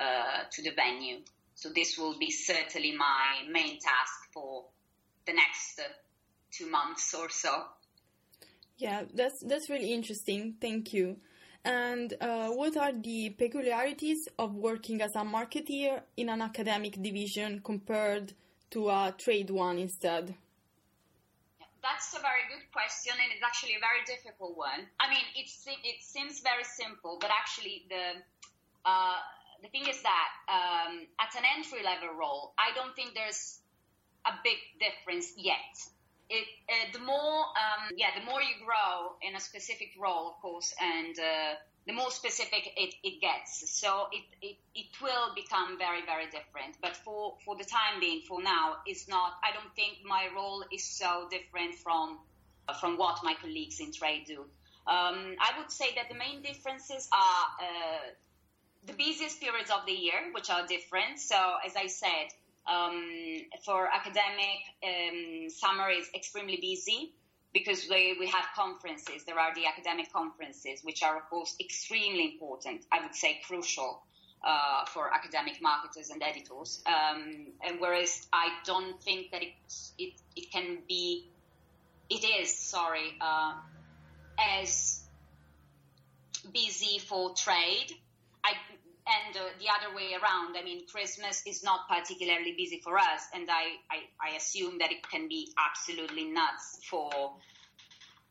uh, 0.00 0.44
to 0.50 0.62
the 0.62 0.72
venue. 0.74 1.18
So 1.54 1.68
this 1.70 1.96
will 1.96 2.18
be 2.18 2.30
certainly 2.30 2.96
my 2.96 3.48
main 3.50 3.78
task 3.78 4.32
for 4.32 4.64
the 5.26 5.32
next 5.32 5.78
uh, 5.78 5.84
two 6.50 6.70
months 6.70 7.14
or 7.14 7.30
so. 7.30 7.64
Yeah, 8.76 9.04
that's 9.14 9.42
that's 9.42 9.70
really 9.70 9.92
interesting. 9.92 10.56
Thank 10.60 10.92
you. 10.92 11.16
And 11.64 12.12
uh, 12.20 12.48
what 12.50 12.76
are 12.76 12.92
the 12.92 13.30
peculiarities 13.30 14.28
of 14.38 14.54
working 14.54 15.00
as 15.00 15.14
a 15.14 15.24
marketeer 15.24 16.02
in 16.16 16.28
an 16.28 16.42
academic 16.42 17.00
division 17.00 17.62
compared 17.64 18.34
to 18.70 18.90
a 18.90 19.14
trade 19.16 19.48
one 19.48 19.78
instead? 19.78 20.34
That's 21.82 22.14
a 22.14 22.20
very 22.20 22.44
good 22.50 22.70
question, 22.72 23.12
and 23.12 23.32
it's 23.32 23.42
actually 23.42 23.76
a 23.76 23.80
very 23.80 24.04
difficult 24.06 24.56
one. 24.56 24.88
I 25.00 25.08
mean, 25.08 25.24
it, 25.36 25.48
it 25.84 26.02
seems 26.02 26.40
very 26.40 26.64
simple, 26.64 27.18
but 27.20 27.30
actually, 27.30 27.86
the 27.88 28.20
uh, 28.84 29.16
the 29.64 29.70
thing 29.70 29.88
is 29.88 30.00
that 30.02 30.30
um, 30.48 31.06
at 31.18 31.34
an 31.34 31.44
entry 31.56 31.82
level 31.82 32.14
role, 32.18 32.52
I 32.58 32.74
don't 32.76 32.94
think 32.94 33.14
there's 33.14 33.58
a 34.26 34.32
big 34.44 34.58
difference 34.78 35.32
yet. 35.36 35.72
It, 36.28 36.46
uh, 36.68 36.92
the 36.92 37.04
more, 37.04 37.48
um, 37.56 37.92
yeah, 37.96 38.08
the 38.18 38.24
more 38.24 38.40
you 38.40 38.54
grow 38.64 39.16
in 39.22 39.34
a 39.34 39.40
specific 39.40 39.88
role, 39.98 40.28
of 40.28 40.40
course, 40.40 40.74
and 40.80 41.18
uh, 41.18 41.54
the 41.86 41.92
more 41.92 42.10
specific 42.10 42.72
it, 42.76 42.94
it 43.02 43.20
gets. 43.20 43.70
So 43.70 44.08
it, 44.12 44.24
it, 44.40 44.56
it 44.74 44.86
will 45.02 45.34
become 45.34 45.78
very, 45.78 46.04
very 46.04 46.26
different. 46.26 46.76
But 46.80 46.96
for, 46.96 47.36
for 47.44 47.56
the 47.56 47.64
time 47.64 48.00
being, 48.00 48.22
for 48.28 48.42
now, 48.42 48.76
it's 48.86 49.08
not, 49.08 49.32
I 49.42 49.52
don't 49.52 49.74
think 49.74 49.98
my 50.04 50.28
role 50.34 50.64
is 50.72 50.84
so 50.84 51.28
different 51.30 51.74
from, 51.74 52.18
from 52.80 52.96
what 52.96 53.18
my 53.22 53.34
colleagues 53.40 53.80
in 53.80 53.92
trade 53.92 54.24
do. 54.26 54.40
Um, 54.86 55.36
I 55.40 55.52
would 55.58 55.70
say 55.70 55.94
that 55.96 56.08
the 56.10 56.18
main 56.18 56.42
differences 56.42 57.08
are 57.12 57.64
uh, 57.64 58.00
the 58.86 58.92
busiest 58.92 59.40
periods 59.40 59.70
of 59.70 59.86
the 59.86 59.92
year, 59.92 60.32
which 60.32 60.50
are 60.50 60.66
different. 60.66 61.18
So, 61.18 61.36
as 61.64 61.76
I 61.76 61.86
said, 61.86 62.28
um, 62.66 63.02
for 63.64 63.88
academic, 63.88 64.60
um, 64.82 65.50
summer 65.50 65.90
is 65.90 66.08
extremely 66.14 66.58
busy 66.60 67.12
because 67.52 67.86
we, 67.88 68.16
we 68.18 68.26
have 68.26 68.44
conferences. 68.54 69.24
There 69.24 69.38
are 69.38 69.54
the 69.54 69.66
academic 69.66 70.12
conferences, 70.12 70.80
which 70.82 71.02
are, 71.02 71.16
of 71.16 71.28
course, 71.30 71.54
extremely 71.60 72.32
important. 72.32 72.84
I 72.90 73.00
would 73.02 73.14
say 73.14 73.40
crucial 73.46 74.02
uh, 74.44 74.84
for 74.86 75.12
academic 75.12 75.62
marketers 75.62 76.10
and 76.10 76.22
editors. 76.22 76.82
Um, 76.86 77.46
and 77.64 77.80
whereas 77.80 78.26
I 78.32 78.48
don't 78.64 79.00
think 79.02 79.30
that 79.30 79.42
it, 79.42 79.54
it, 79.98 80.12
it 80.36 80.52
can 80.52 80.78
be, 80.88 81.28
it 82.10 82.24
is, 82.24 82.54
sorry, 82.54 83.16
uh, 83.20 83.54
as 84.38 85.00
busy 86.52 86.98
for 86.98 87.34
trade. 87.34 87.92
And 89.06 89.36
uh, 89.36 89.40
the 89.58 89.68
other 89.68 89.94
way 89.94 90.14
around. 90.14 90.56
I 90.56 90.64
mean, 90.64 90.86
Christmas 90.86 91.42
is 91.46 91.62
not 91.62 91.88
particularly 91.88 92.54
busy 92.56 92.80
for 92.82 92.96
us, 92.96 93.28
and 93.34 93.50
I, 93.50 93.76
I, 93.90 94.32
I 94.32 94.36
assume 94.36 94.78
that 94.78 94.92
it 94.92 95.06
can 95.10 95.28
be 95.28 95.52
absolutely 95.58 96.24
nuts 96.24 96.80
for 96.88 97.10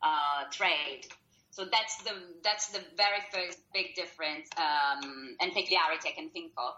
uh, 0.02 0.50
trade. 0.50 1.06
So 1.50 1.64
that's 1.64 2.02
the 2.02 2.10
that's 2.42 2.68
the 2.72 2.80
very 2.96 3.22
first 3.32 3.60
big 3.72 3.94
difference 3.94 4.48
um, 4.56 5.36
and 5.40 5.52
peculiarity 5.52 6.08
I 6.08 6.12
can 6.18 6.30
think 6.30 6.50
of. 6.58 6.74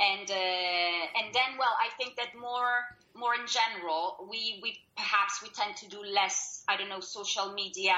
And 0.00 0.28
uh, 0.28 1.18
and 1.18 1.32
then, 1.32 1.56
well, 1.56 1.76
I 1.78 1.94
think 1.96 2.16
that 2.16 2.34
more 2.34 2.82
more 3.14 3.34
in 3.34 3.46
general, 3.46 4.26
we 4.28 4.58
we 4.60 4.80
perhaps 4.96 5.40
we 5.40 5.48
tend 5.50 5.76
to 5.76 5.88
do 5.88 6.02
less. 6.02 6.64
I 6.66 6.76
don't 6.76 6.88
know, 6.88 6.98
social 6.98 7.52
media 7.54 7.94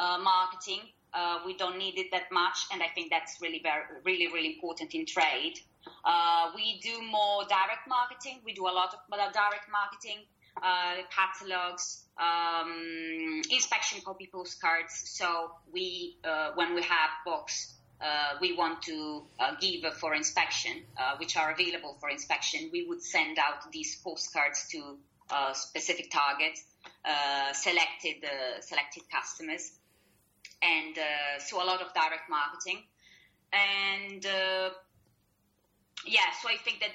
uh, 0.00 0.18
marketing 0.18 0.80
uh, 1.14 1.40
we 1.44 1.56
don't 1.56 1.78
need 1.78 1.98
it 1.98 2.10
that 2.10 2.30
much, 2.32 2.66
and 2.72 2.82
I 2.82 2.88
think 2.88 3.10
that's 3.10 3.38
really, 3.40 3.60
very, 3.62 3.82
really, 4.04 4.32
really 4.32 4.54
important 4.54 4.94
in 4.94 5.04
trade. 5.04 5.58
Uh, 6.04 6.50
we 6.54 6.80
do 6.80 7.02
more 7.02 7.44
direct 7.44 7.86
marketing. 7.88 8.40
We 8.44 8.54
do 8.54 8.66
a 8.66 8.72
lot 8.72 8.94
of 8.94 9.00
direct 9.10 9.66
marketing, 9.70 10.24
uh, 10.62 11.02
catalogs, 11.10 12.04
um, 12.18 13.42
inspection 13.50 14.00
copy 14.04 14.28
postcards. 14.32 15.02
So 15.06 15.52
we, 15.72 16.16
uh, 16.24 16.52
when 16.54 16.74
we 16.74 16.82
have 16.82 17.10
books, 17.26 17.74
uh, 18.00 18.36
we 18.40 18.56
want 18.56 18.82
to 18.82 19.22
uh, 19.38 19.54
give 19.60 19.84
for 19.94 20.14
inspection, 20.14 20.72
which 21.18 21.36
are 21.36 21.52
available 21.52 21.96
for 22.00 22.08
inspection, 22.10 22.70
we 22.72 22.86
would 22.88 23.02
send 23.02 23.38
out 23.38 23.70
these 23.70 23.96
postcards 23.96 24.66
to 24.68 24.98
specific 25.52 26.10
targets, 26.10 26.64
selected 27.52 28.24
selected 28.60 29.02
customers 29.10 29.72
and 30.62 30.96
uh, 30.96 31.38
so 31.38 31.62
a 31.62 31.66
lot 31.66 31.82
of 31.82 31.92
direct 31.92 32.30
marketing. 32.30 32.84
And 33.52 34.24
uh, 34.24 34.70
yeah, 36.06 36.30
so 36.40 36.48
I 36.48 36.56
think 36.64 36.80
that 36.80 36.94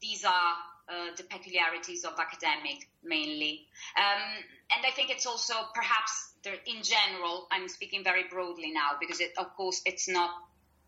these 0.00 0.24
are 0.24 0.54
uh, 0.88 1.14
the 1.16 1.24
peculiarities 1.24 2.04
of 2.04 2.14
academic 2.18 2.88
mainly. 3.02 3.66
Um, 3.96 4.44
and 4.76 4.86
I 4.86 4.90
think 4.90 5.10
it's 5.10 5.26
also 5.26 5.54
perhaps 5.74 6.30
in 6.44 6.82
general, 6.82 7.46
I'm 7.50 7.68
speaking 7.68 8.02
very 8.02 8.24
broadly 8.30 8.72
now 8.72 8.96
because 9.00 9.20
it, 9.20 9.32
of 9.38 9.54
course 9.56 9.82
it's 9.84 10.08
not 10.08 10.30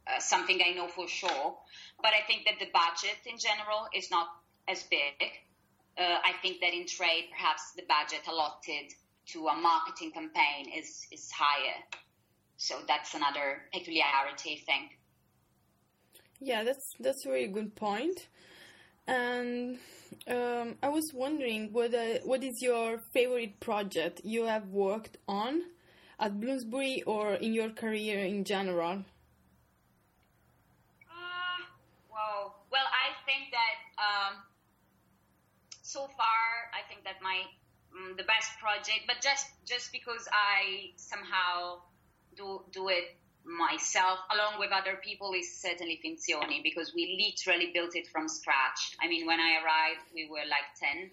uh, 0.07 0.19
something 0.19 0.61
I 0.65 0.73
know 0.73 0.89
for 0.89 1.07
sure, 1.07 1.57
but 2.03 2.13
I 2.13 2.27
think 2.27 2.47
that 2.47 2.59
the 2.59 2.69
budget 2.73 3.19
in 3.27 3.39
general 3.39 3.87
is 3.95 4.11
not 4.11 4.29
as 4.69 4.83
big. 4.85 5.31
Uh, 5.99 6.19
I 6.25 6.33
think 6.41 6.61
that 6.61 6.73
in 6.73 6.87
trade, 6.87 7.29
perhaps 7.31 7.73
the 7.77 7.83
budget 7.87 8.23
allotted 8.27 8.93
to 9.33 9.49
a 9.49 9.55
marketing 9.57 10.13
campaign 10.13 10.71
is, 10.77 11.07
is 11.11 11.31
higher. 11.31 11.77
So 12.57 12.77
that's 12.87 13.15
another 13.15 13.63
peculiarity, 13.73 14.61
I 14.61 14.65
think. 14.65 14.99
Yeah, 16.41 16.65
that's 16.65 16.95
that's 16.99 17.25
a 17.25 17.29
very 17.29 17.47
good 17.47 17.75
point. 17.77 18.29
And 19.07 19.79
um, 20.29 20.77
I 20.83 20.89
was 20.89 21.13
wondering 21.15 21.73
what 21.73 21.95
uh, 21.95 22.19
what 22.25 22.43
is 22.43 22.61
your 22.61 22.99
favorite 23.13 23.61
project 23.61 24.21
you 24.25 24.47
have 24.47 24.69
worked 24.69 25.19
on 25.29 25.63
at 26.19 26.41
Bloomsbury 26.41 27.03
or 27.05 27.35
in 27.35 27.55
your 27.55 27.71
career 27.71 28.19
in 28.25 28.45
general? 28.45 29.05
Uh, 31.11 31.63
well, 32.11 32.65
well, 32.71 32.87
I 32.87 33.15
think 33.27 33.51
that 33.51 33.77
um, 33.99 34.35
so 35.83 36.07
far, 36.17 36.71
I 36.75 36.83
think 36.89 37.05
that 37.05 37.23
my 37.23 37.43
um, 37.95 38.15
the 38.17 38.25
best 38.25 38.51
project, 38.61 39.07
but 39.07 39.17
just 39.23 39.47
just 39.65 39.93
because 39.93 40.29
I 40.33 40.93
somehow 40.97 41.83
do 42.37 42.63
do 42.73 42.89
it 42.89 43.17
myself 43.45 44.19
along 44.31 44.59
with 44.59 44.71
other 44.73 44.99
people 45.03 45.33
is 45.35 45.61
certainly 45.61 46.01
Finzioni 46.05 46.63
because 46.63 46.93
we 46.95 47.19
literally 47.19 47.71
built 47.75 47.95
it 47.95 48.07
from 48.07 48.29
scratch. 48.29 48.97
I 49.03 49.09
mean, 49.09 49.27
when 49.27 49.41
I 49.41 49.59
arrived, 49.63 50.07
we 50.15 50.29
were 50.31 50.47
like 50.49 50.71
10 50.79 51.11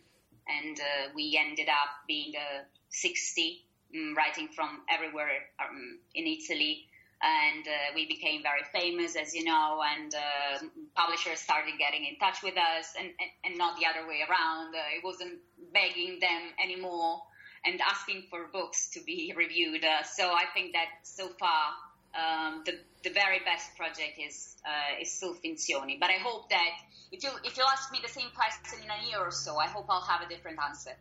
and 0.48 0.80
uh, 0.80 1.10
we 1.16 1.40
ended 1.40 1.70
up 1.70 1.90
being 2.08 2.34
uh, 2.36 2.64
60, 2.90 3.66
um, 3.96 4.16
writing 4.16 4.50
from 4.56 4.82
everywhere 4.90 5.50
um, 5.60 6.00
in 6.14 6.26
Italy. 6.26 6.88
And 7.22 7.68
uh, 7.68 7.92
we 7.96 8.08
became 8.08 8.42
very 8.44 8.64
famous, 8.72 9.16
as 9.16 9.36
you 9.36 9.44
know, 9.44 9.82
and 9.84 10.14
uh, 10.16 10.66
publishers 10.96 11.40
started 11.40 11.74
getting 11.78 12.06
in 12.06 12.16
touch 12.18 12.42
with 12.42 12.56
us, 12.56 12.94
and, 12.98 13.08
and, 13.08 13.32
and 13.44 13.58
not 13.58 13.78
the 13.78 13.86
other 13.86 14.08
way 14.08 14.22
around. 14.22 14.74
Uh, 14.74 14.96
it 14.96 15.04
wasn't 15.04 15.40
begging 15.74 16.20
them 16.20 16.42
anymore 16.64 17.20
and 17.66 17.82
asking 17.82 18.24
for 18.30 18.48
books 18.54 18.90
to 18.92 19.02
be 19.04 19.34
reviewed. 19.38 19.84
Uh, 19.84 20.04
so 20.04 20.32
I 20.32 20.46
think 20.54 20.74
that 20.74 20.88
so 21.04 21.28
far 21.40 21.74
um, 22.16 22.64
the 22.66 22.74
the 23.04 23.10
very 23.12 23.40
best 23.46 23.76
project 23.78 24.20
is 24.20 24.56
uh, 24.66 25.02
is 25.02 25.12
still 25.12 25.34
Finzioni. 25.34 26.00
But 26.00 26.10
I 26.10 26.20
hope 26.22 26.50
that 26.50 26.74
if 27.12 27.24
you 27.24 27.30
if 27.44 27.58
you 27.58 27.64
ask 27.72 27.92
me 27.92 28.00
the 28.02 28.10
same 28.10 28.30
question 28.36 28.80
in 28.84 28.90
a 28.90 29.10
year 29.10 29.20
or 29.20 29.32
so, 29.32 29.58
I 29.58 29.68
hope 29.68 29.86
I'll 29.90 30.02
have 30.02 30.22
a 30.22 30.30
different 30.30 30.60
answer. 30.60 30.92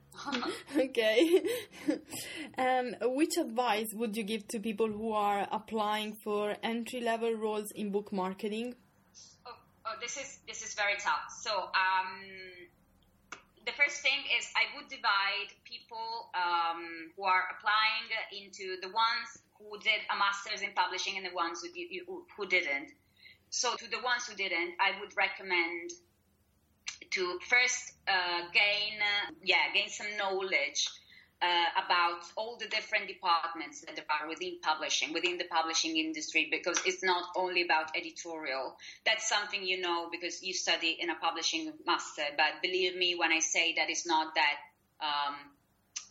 okay. 0.76 1.42
um, 2.58 2.94
which 3.16 3.36
advice 3.38 3.88
would 3.94 4.16
you 4.16 4.22
give 4.22 4.46
to 4.48 4.60
people 4.60 4.88
who 4.88 5.12
are 5.12 5.46
applying 5.50 6.14
for 6.24 6.56
entry 6.62 7.00
level 7.00 7.34
roles 7.34 7.70
in 7.72 7.90
book 7.90 8.12
marketing? 8.12 8.74
Oh, 9.46 9.52
oh, 9.86 9.94
this 10.00 10.16
is 10.16 10.38
this 10.46 10.62
is 10.62 10.74
very 10.74 10.96
tough. 10.98 11.32
So. 11.40 11.50
Um, 11.50 12.68
the 13.66 13.74
first 13.84 14.00
thing 14.00 14.24
is 14.38 14.48
I 14.56 14.64
would 14.74 14.88
divide 14.88 15.52
people 15.64 16.32
um, 16.32 17.12
who 17.14 17.24
are 17.24 17.44
applying 17.52 18.08
into 18.32 18.80
the 18.80 18.88
ones 18.88 19.28
who 19.58 19.78
did 19.78 20.00
a 20.12 20.16
master's 20.16 20.62
in 20.62 20.72
publishing 20.74 21.16
and 21.16 21.26
the 21.26 21.34
ones 21.34 21.62
who, 21.62 22.24
who 22.36 22.46
didn't. 22.46 22.90
So 23.50 23.74
to 23.74 23.90
the 23.90 24.00
ones 24.02 24.26
who 24.26 24.34
didn't, 24.34 24.74
I 24.80 25.00
would 25.00 25.16
recommend 25.16 25.90
to 27.10 27.38
first 27.48 27.92
uh, 28.06 28.40
gain, 28.52 29.00
uh, 29.00 29.32
yeah, 29.42 29.72
gain 29.74 29.88
some 29.88 30.06
knowledge 30.16 30.88
uh, 31.40 31.84
about 31.84 32.22
all 32.36 32.56
the 32.58 32.66
different 32.66 33.06
departments 33.06 33.82
that 33.82 33.98
are 34.10 34.28
within 34.28 34.58
publishing, 34.60 35.12
within 35.12 35.38
the 35.38 35.44
publishing 35.44 35.96
industry, 35.96 36.48
because 36.50 36.80
it's 36.84 37.02
not 37.02 37.24
only 37.36 37.62
about 37.62 37.96
editorial. 37.96 38.76
That's 39.06 39.28
something 39.28 39.64
you 39.64 39.80
know 39.80 40.08
because 40.10 40.42
you 40.42 40.52
study 40.52 40.98
in 41.00 41.10
a 41.10 41.14
publishing 41.14 41.72
master. 41.86 42.24
But 42.36 42.60
believe 42.62 42.96
me 42.96 43.14
when 43.14 43.30
I 43.32 43.38
say 43.38 43.74
that 43.76 43.88
it's 43.88 44.06
not 44.06 44.34
that. 44.34 44.56
Um, 45.00 45.36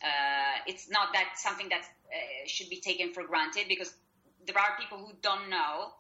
uh, 0.03 0.59
it's 0.67 0.89
not 0.89 1.13
that 1.13 1.33
something 1.35 1.69
that 1.69 1.81
uh, 1.81 2.47
should 2.47 2.69
be 2.69 2.79
taken 2.79 3.13
for 3.13 3.23
granted 3.23 3.65
because 3.67 3.93
there 4.45 4.57
are 4.57 4.77
people 4.79 4.97
who 4.97 5.13
don't 5.21 5.49
know, 5.49 5.91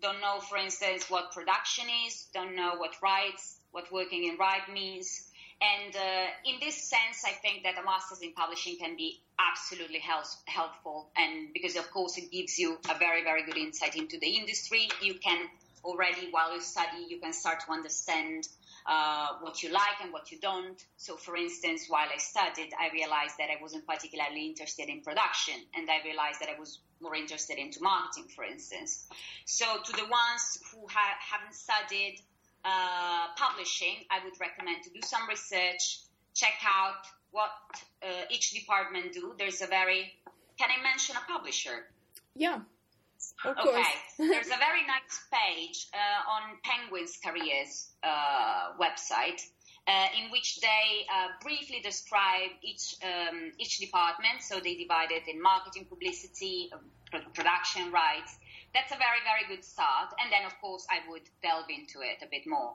don't 0.00 0.20
know, 0.20 0.40
for 0.40 0.56
instance, 0.56 1.08
what 1.08 1.32
production 1.32 1.84
is, 2.06 2.26
don't 2.34 2.56
know 2.56 2.74
what 2.76 2.94
rights, 3.02 3.58
what 3.70 3.90
working 3.92 4.24
in 4.24 4.36
right 4.36 4.72
means 4.72 5.28
and 5.62 5.94
uh, 5.94 6.26
in 6.44 6.56
this 6.60 6.74
sense, 6.74 7.22
I 7.24 7.30
think 7.30 7.62
that 7.62 7.78
a 7.78 7.84
master's 7.84 8.20
in 8.20 8.32
publishing 8.32 8.78
can 8.78 8.96
be 8.96 9.22
absolutely 9.38 10.00
help- 10.00 10.42
helpful. 10.46 11.10
And 11.16 11.52
because, 11.52 11.76
of 11.76 11.88
course, 11.92 12.18
it 12.18 12.32
gives 12.32 12.58
you 12.58 12.78
a 12.90 12.98
very, 12.98 13.22
very 13.22 13.44
good 13.44 13.56
insight 13.56 13.94
into 13.94 14.18
the 14.18 14.28
industry. 14.28 14.88
You 15.00 15.14
can 15.14 15.38
already, 15.84 16.28
while 16.30 16.54
you 16.54 16.60
study, 16.60 17.06
you 17.08 17.18
can 17.18 17.32
start 17.32 17.60
to 17.66 17.72
understand 17.72 18.48
uh, 18.86 19.34
what 19.40 19.62
you 19.62 19.70
like 19.70 20.00
and 20.02 20.12
what 20.12 20.32
you 20.32 20.38
don't. 20.40 20.84
So, 20.96 21.16
for 21.16 21.36
instance, 21.36 21.86
while 21.88 22.08
I 22.12 22.18
studied, 22.18 22.70
I 22.78 22.92
realized 22.92 23.36
that 23.38 23.48
I 23.50 23.60
wasn't 23.60 23.86
particularly 23.86 24.46
interested 24.46 24.88
in 24.88 25.02
production, 25.02 25.54
and 25.74 25.88
I 25.90 26.04
realized 26.04 26.40
that 26.40 26.48
I 26.48 26.58
was 26.58 26.80
more 27.00 27.14
interested 27.14 27.58
into 27.58 27.82
marketing, 27.82 28.28
for 28.34 28.44
instance. 28.44 29.06
So, 29.44 29.66
to 29.84 29.92
the 29.92 30.04
ones 30.04 30.58
who 30.72 30.86
ha- 30.88 31.18
haven't 31.20 31.54
studied, 31.54 32.18
uh, 32.64 33.26
publishing, 33.36 33.96
I 34.10 34.24
would 34.24 34.38
recommend 34.40 34.84
to 34.84 34.90
do 34.90 35.00
some 35.02 35.28
research, 35.28 36.00
check 36.34 36.54
out 36.64 37.04
what 37.30 37.50
uh, 38.02 38.06
each 38.30 38.52
department 38.52 39.12
do. 39.12 39.34
There's 39.38 39.62
a 39.62 39.66
very, 39.66 40.12
can 40.58 40.70
I 40.70 40.82
mention 40.82 41.16
a 41.16 41.32
publisher? 41.32 41.86
Yeah. 42.34 42.60
Of 43.44 43.56
okay, 43.58 43.62
course. 43.62 43.86
there's 44.18 44.46
a 44.46 44.60
very 44.60 44.86
nice 44.86 45.16
page 45.32 45.86
uh, 45.92 46.30
on 46.30 46.58
Penguin's 46.62 47.18
Careers 47.24 47.88
uh, 48.02 48.72
website 48.80 49.42
uh, 49.88 50.06
in 50.18 50.30
which 50.30 50.60
they 50.60 51.06
uh, 51.10 51.28
briefly 51.42 51.80
describe 51.82 52.50
each 52.62 52.96
um, 53.02 53.52
each 53.58 53.78
department. 53.78 54.42
So 54.42 54.60
they 54.60 54.76
divide 54.76 55.10
it 55.10 55.26
in 55.28 55.42
marketing, 55.42 55.86
publicity, 55.86 56.70
production 57.34 57.90
rights, 57.90 58.38
that's 58.74 58.90
a 58.90 58.96
very, 58.96 59.20
very 59.24 59.44
good 59.54 59.64
start. 59.64 60.12
And 60.18 60.32
then, 60.32 60.44
of 60.46 60.58
course, 60.60 60.86
I 60.88 61.04
would 61.10 61.22
delve 61.42 61.68
into 61.68 62.00
it 62.00 62.24
a 62.24 62.28
bit 62.28 62.46
more. 62.46 62.72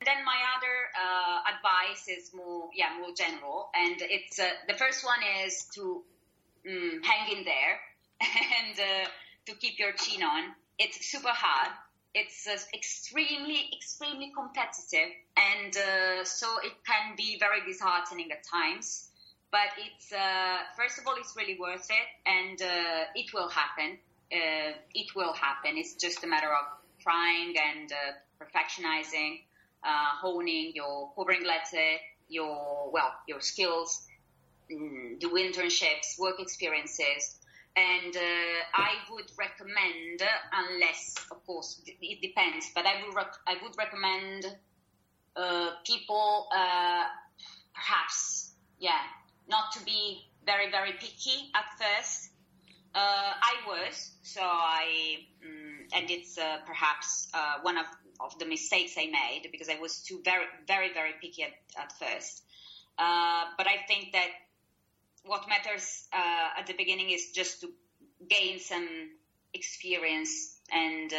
And 0.00 0.06
then 0.06 0.24
my 0.24 0.38
other 0.56 0.76
uh, 0.94 1.38
advice 1.54 2.08
is 2.08 2.32
more, 2.32 2.70
yeah, 2.74 2.96
more 2.98 3.12
general. 3.14 3.70
And 3.74 3.96
it's 4.00 4.38
uh, 4.38 4.48
the 4.68 4.74
first 4.74 5.04
one 5.04 5.18
is 5.44 5.66
to 5.74 6.02
um, 6.66 7.02
hang 7.02 7.36
in 7.36 7.44
there 7.44 7.74
and 8.20 8.78
uh, 8.78 9.08
to 9.50 9.56
keep 9.56 9.78
your 9.78 9.92
chin 9.92 10.22
on. 10.22 10.54
It's 10.78 11.10
super 11.10 11.32
hard. 11.32 11.72
It's 12.14 12.46
uh, 12.46 12.56
extremely, 12.74 13.70
extremely 13.76 14.32
competitive, 14.34 15.10
and 15.36 15.76
uh, 15.76 16.24
so 16.24 16.46
it 16.64 16.72
can 16.86 17.14
be 17.16 17.38
very 17.38 17.60
disheartening 17.66 18.32
at 18.32 18.42
times. 18.42 19.10
But 19.52 19.70
it's 19.78 20.12
uh, 20.12 20.58
first 20.76 20.98
of 20.98 21.06
all, 21.06 21.14
it's 21.18 21.34
really 21.36 21.56
worth 21.58 21.88
it, 21.90 22.08
and 22.26 22.58
it 23.14 23.32
will 23.34 23.48
happen 23.48 23.98
uh, 24.32 24.72
it 24.94 25.14
will 25.14 25.32
happen. 25.32 25.76
It's 25.76 25.94
just 25.94 26.22
a 26.24 26.26
matter 26.26 26.48
of 26.48 26.64
trying 27.00 27.54
and 27.56 27.92
uh, 27.92 28.44
perfectionizing, 28.44 29.40
uh, 29.82 30.16
honing 30.20 30.72
your 30.74 31.10
covering 31.16 31.44
letter, 31.44 31.98
your 32.28 32.90
well, 32.92 33.12
your 33.26 33.40
skills, 33.40 34.06
mm, 34.70 35.18
do 35.18 35.30
internships, 35.30 36.18
work 36.18 36.38
experiences, 36.38 37.39
and 37.76 38.16
uh, 38.16 38.20
I 38.74 38.94
would 39.10 39.30
recommend, 39.38 40.22
unless 40.52 41.14
of 41.30 41.44
course 41.46 41.80
it 41.86 42.20
depends, 42.20 42.66
but 42.74 42.84
I 42.86 43.02
would 43.04 43.14
rec- 43.14 43.42
I 43.46 43.56
would 43.62 43.76
recommend 43.78 44.46
uh, 45.36 45.70
people 45.86 46.48
uh, 46.54 47.04
perhaps 47.74 48.52
yeah 48.78 49.00
not 49.48 49.72
to 49.72 49.84
be 49.84 50.28
very 50.44 50.70
very 50.70 50.92
picky 50.92 51.50
at 51.54 51.64
first. 51.78 52.30
Uh, 52.92 52.98
I 53.40 53.54
was 53.68 54.10
so 54.22 54.40
I 54.42 55.18
um, 55.44 55.86
and 55.94 56.10
it's 56.10 56.38
uh, 56.38 56.58
perhaps 56.66 57.28
uh, 57.32 57.58
one 57.62 57.78
of 57.78 57.86
of 58.18 58.38
the 58.38 58.46
mistakes 58.46 58.94
I 58.98 59.06
made 59.06 59.48
because 59.52 59.68
I 59.68 59.78
was 59.80 60.02
too 60.02 60.20
very 60.24 60.46
very 60.66 60.92
very 60.92 61.12
picky 61.22 61.44
at, 61.44 61.52
at 61.80 61.92
first. 61.92 62.42
but 62.98 63.66
I 63.66 63.84
think 63.86 64.12
that 64.12 64.28
what 65.24 65.48
matters 65.48 66.06
uh, 66.12 66.58
at 66.58 66.66
the 66.66 66.74
beginning 66.74 67.10
is 67.10 67.30
just 67.34 67.60
to 67.60 67.68
gain 68.28 68.58
some 68.58 68.88
experience 69.54 70.58
and 70.72 71.12
uh, 71.12 71.16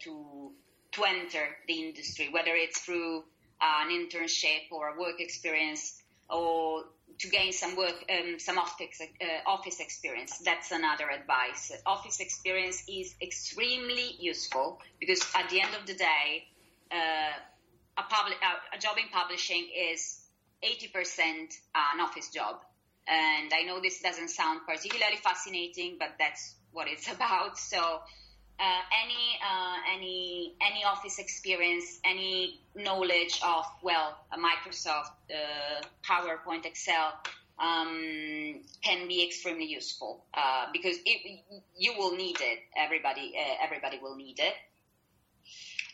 to 0.00 0.52
to 0.92 1.04
enter 1.04 1.44
the 1.68 1.74
industry, 1.74 2.30
whether 2.32 2.54
it's 2.54 2.80
through 2.80 3.18
uh, 3.60 3.84
an 3.84 3.90
internship 3.90 4.70
or 4.70 4.94
a 4.94 4.98
work 4.98 5.20
experience 5.20 6.00
or 6.30 6.84
to 7.18 7.28
gain 7.28 7.52
some 7.52 7.76
work, 7.76 7.94
um, 8.10 8.38
some 8.38 8.58
office, 8.58 9.00
uh, 9.00 9.50
office 9.50 9.80
experience. 9.80 10.38
That's 10.38 10.70
another 10.70 11.08
advice. 11.10 11.72
Office 11.84 12.20
experience 12.20 12.82
is 12.88 13.14
extremely 13.22 14.16
useful 14.18 14.80
because 15.00 15.20
at 15.34 15.48
the 15.50 15.60
end 15.60 15.74
of 15.78 15.86
the 15.86 15.94
day, 15.94 16.44
uh, 16.90 17.98
a, 17.98 18.02
public, 18.08 18.38
uh, 18.42 18.76
a 18.76 18.78
job 18.78 18.96
in 18.98 19.08
publishing 19.10 19.68
is 19.92 20.20
80% 20.62 21.22
an 21.74 22.00
office 22.00 22.30
job. 22.30 22.56
And 23.08 23.52
I 23.54 23.62
know 23.62 23.80
this 23.80 24.00
doesn't 24.00 24.30
sound 24.30 24.60
particularly 24.66 25.16
fascinating, 25.16 25.96
but 25.98 26.14
that's 26.18 26.54
what 26.72 26.88
it's 26.88 27.10
about. 27.16 27.58
So, 27.58 28.00
uh, 28.58 28.80
any 29.04 29.38
uh, 29.44 29.76
any 29.94 30.54
any 30.62 30.84
office 30.84 31.18
experience, 31.18 32.00
any 32.04 32.60
knowledge 32.74 33.40
of 33.44 33.66
well, 33.82 34.16
Microsoft, 34.32 35.12
uh, 35.30 35.82
PowerPoint, 36.02 36.64
Excel 36.64 37.12
um, 37.58 38.60
can 38.82 39.08
be 39.08 39.24
extremely 39.26 39.66
useful 39.66 40.24
uh, 40.34 40.66
because 40.72 40.96
it, 41.04 41.40
you 41.76 41.92
will 41.98 42.16
need 42.16 42.36
it. 42.40 42.60
Everybody 42.76 43.34
uh, 43.38 43.64
everybody 43.64 43.98
will 44.00 44.16
need 44.16 44.38
it. 44.38 44.54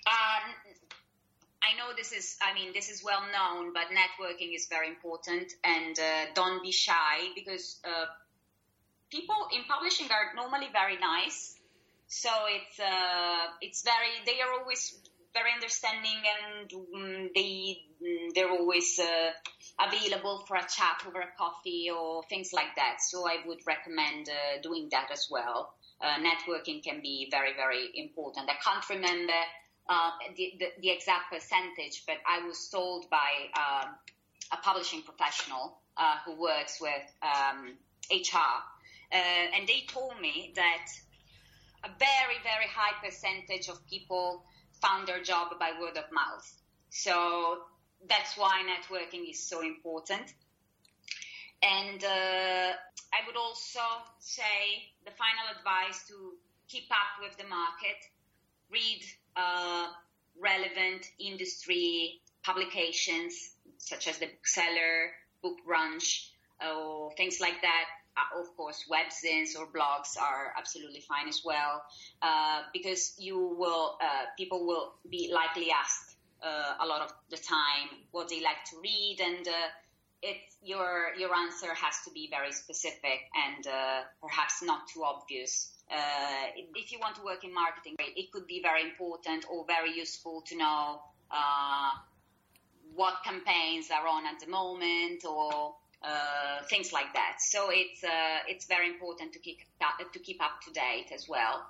Uh, 0.07 0.72
I 1.62 1.79
know 1.79 1.94
this 1.96 2.12
is, 2.12 2.37
I 2.42 2.55
mean, 2.55 2.72
this 2.75 2.90
is 2.90 3.05
well 3.05 3.22
known, 3.33 3.72
but 3.72 3.85
networking 3.94 4.55
is 4.55 4.66
very 4.66 4.88
important 4.88 5.53
and 5.62 5.96
uh, 5.98 6.33
don't 6.35 6.62
be 6.62 6.72
shy 6.72 7.31
because 7.37 7.81
uh, 7.85 8.07
people 9.11 9.48
in 9.55 9.62
publishing 9.64 10.09
are 10.11 10.35
normally 10.35 10.68
very 10.72 10.98
nice. 10.98 11.55
So 12.09 12.31
it's, 12.48 12.81
uh, 12.81 13.46
it's 13.61 13.83
very, 13.83 14.11
they 14.27 14.40
are 14.40 14.61
always 14.61 14.98
very 15.33 15.53
understanding 15.55 16.20
and 16.37 16.72
um, 16.72 17.31
they, 17.35 17.79
they're 18.35 18.51
always 18.51 18.98
uh, 18.98 19.31
available 19.81 20.44
for 20.46 20.57
a 20.57 20.66
chat 20.68 21.03
over 21.07 21.20
a 21.20 21.31
coffee 21.38 21.88
or 21.90 22.22
things 22.25 22.53
like 22.53 22.75
that. 22.77 22.96
So 23.01 23.27
I 23.27 23.37
would 23.46 23.61
recommend 23.66 24.29
uh, 24.29 24.61
doing 24.62 24.88
that 24.90 25.11
as 25.12 25.29
well. 25.31 25.75
Uh, 26.01 26.18
networking 26.18 26.83
can 26.83 27.01
be 27.01 27.29
very, 27.31 27.55
very 27.55 27.88
important. 27.94 28.51
I 28.51 28.57
can't 28.62 28.87
remember 28.90 29.33
uh, 29.88 30.11
the, 30.37 30.55
the, 30.59 30.66
the, 30.81 30.90
exact 30.90 31.33
percentage, 31.33 32.05
but 32.07 32.16
I 32.27 32.47
was 32.47 32.68
told 32.68 33.11
by 33.11 33.31
um, 33.57 33.90
a 34.53 34.57
publishing 34.59 35.03
professional 35.03 35.79
uh, 35.97 36.16
who 36.25 36.40
works 36.40 36.81
with 36.81 37.03
um, 37.23 37.77
HR, 38.11 38.37
uh, 39.12 39.16
and 39.57 39.66
they 39.66 39.85
told 39.88 40.21
me 40.21 40.53
that 40.57 40.87
a 41.85 41.90
very, 41.99 42.38
very 42.45 42.66
high 42.68 42.95
percentage 43.05 43.68
of 43.68 43.85
people 43.88 44.45
found 44.81 45.09
their 45.09 45.23
job 45.23 45.59
by 45.59 45.73
word 45.81 45.97
of 45.97 46.05
mouth. 46.12 46.49
So 46.90 47.59
that's 48.09 48.37
why 48.37 48.62
networking 48.62 49.29
is 49.29 49.40
so 49.49 49.62
important. 49.62 50.33
And 51.62 52.03
uh, 52.03 52.73
I 53.12 53.27
would 53.27 53.37
also 53.37 53.81
say 54.18 54.90
the 55.05 55.12
final 55.12 55.57
advice 55.57 56.07
to 56.09 56.33
keep 56.68 56.90
up 56.90 57.23
with 57.23 57.37
the 57.37 57.45
market, 57.49 57.99
read 58.71 59.03
uh, 59.37 59.87
relevant 60.40 61.07
industry 61.18 62.21
publications 62.42 63.53
such 63.79 64.09
as 64.09 64.18
the 64.18 64.27
bookseller, 64.27 65.11
BookBrunch, 65.45 66.29
or 66.61 67.12
things 67.16 67.40
like 67.40 67.61
that. 67.62 67.85
Uh, 68.16 68.40
of 68.40 68.57
course, 68.57 68.85
webzines 68.90 69.59
or 69.59 69.66
blogs 69.66 70.21
are 70.21 70.53
absolutely 70.59 71.01
fine 71.01 71.29
as 71.29 71.40
well, 71.45 71.83
uh, 72.21 72.61
because 72.73 73.14
you 73.18 73.57
will, 73.59 73.97
uh, 74.03 74.27
people 74.37 74.66
will 74.66 74.92
be 75.09 75.33
likely 75.33 75.71
asked 75.71 76.16
uh, 76.42 76.75
a 76.81 76.87
lot 76.87 77.01
of 77.01 77.12
the 77.31 77.38
time 77.38 77.88
what 78.11 78.29
they 78.29 78.42
like 78.42 78.62
to 78.68 78.77
read, 78.83 79.16
and 79.18 79.49
uh, 79.49 79.68
it, 80.21 80.37
your 80.62 81.14
your 81.18 81.35
answer 81.35 81.73
has 81.73 81.95
to 82.05 82.11
be 82.12 82.29
very 82.31 82.53
specific 82.53 83.21
and 83.47 83.66
perhaps 84.21 84.62
not 84.62 84.87
too 84.88 85.03
obvious 85.03 85.72
uh, 85.92 86.46
if 86.74 86.90
you 86.90 86.98
want 86.98 87.16
to 87.16 87.22
work 87.22 87.44
in 87.44 87.52
marketing, 87.52 87.96
it 87.98 88.33
could 88.33 88.46
be 88.46 88.61
very 88.62 88.83
important 88.83 89.44
or 89.50 89.64
very 89.66 89.92
useful 89.94 90.42
to 90.46 90.57
know 90.57 91.02
uh, 91.31 91.90
what 92.94 93.14
campaigns 93.24 93.90
are 93.90 94.07
on 94.07 94.26
at 94.26 94.40
the 94.40 94.46
moment 94.46 95.24
or 95.24 95.74
uh, 96.02 96.62
things 96.68 96.92
like 96.92 97.12
that. 97.12 97.37
So 97.40 97.68
it's 97.70 98.02
uh, 98.02 98.48
it's 98.48 98.66
very 98.66 98.88
important 98.88 99.35
to 99.35 99.38
keep 99.38 99.59
to 100.12 100.18
keep 100.18 100.42
up 100.42 100.61
to 100.66 100.72
date 100.72 101.12
as 101.12 101.28
well. 101.28 101.66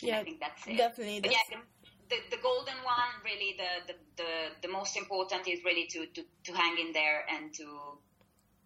Yeah, 0.00 0.20
I 0.20 0.24
think 0.24 0.40
that's 0.40 0.66
it. 0.66 0.76
Definitely. 0.76 1.20
That's... 1.20 1.34
yeah, 1.34 1.58
the, 2.10 2.16
the, 2.16 2.36
the, 2.36 2.42
golden 2.42 2.74
one, 2.84 3.12
really, 3.24 3.56
the, 3.56 3.92
the, 3.92 3.98
the, 4.16 4.66
the, 4.66 4.68
most 4.68 4.96
important 4.96 5.48
is 5.48 5.64
really 5.64 5.86
to, 5.86 6.06
to, 6.06 6.22
to 6.44 6.52
hang 6.52 6.76
in 6.78 6.92
there 6.92 7.24
and 7.32 7.54
to 7.54 7.66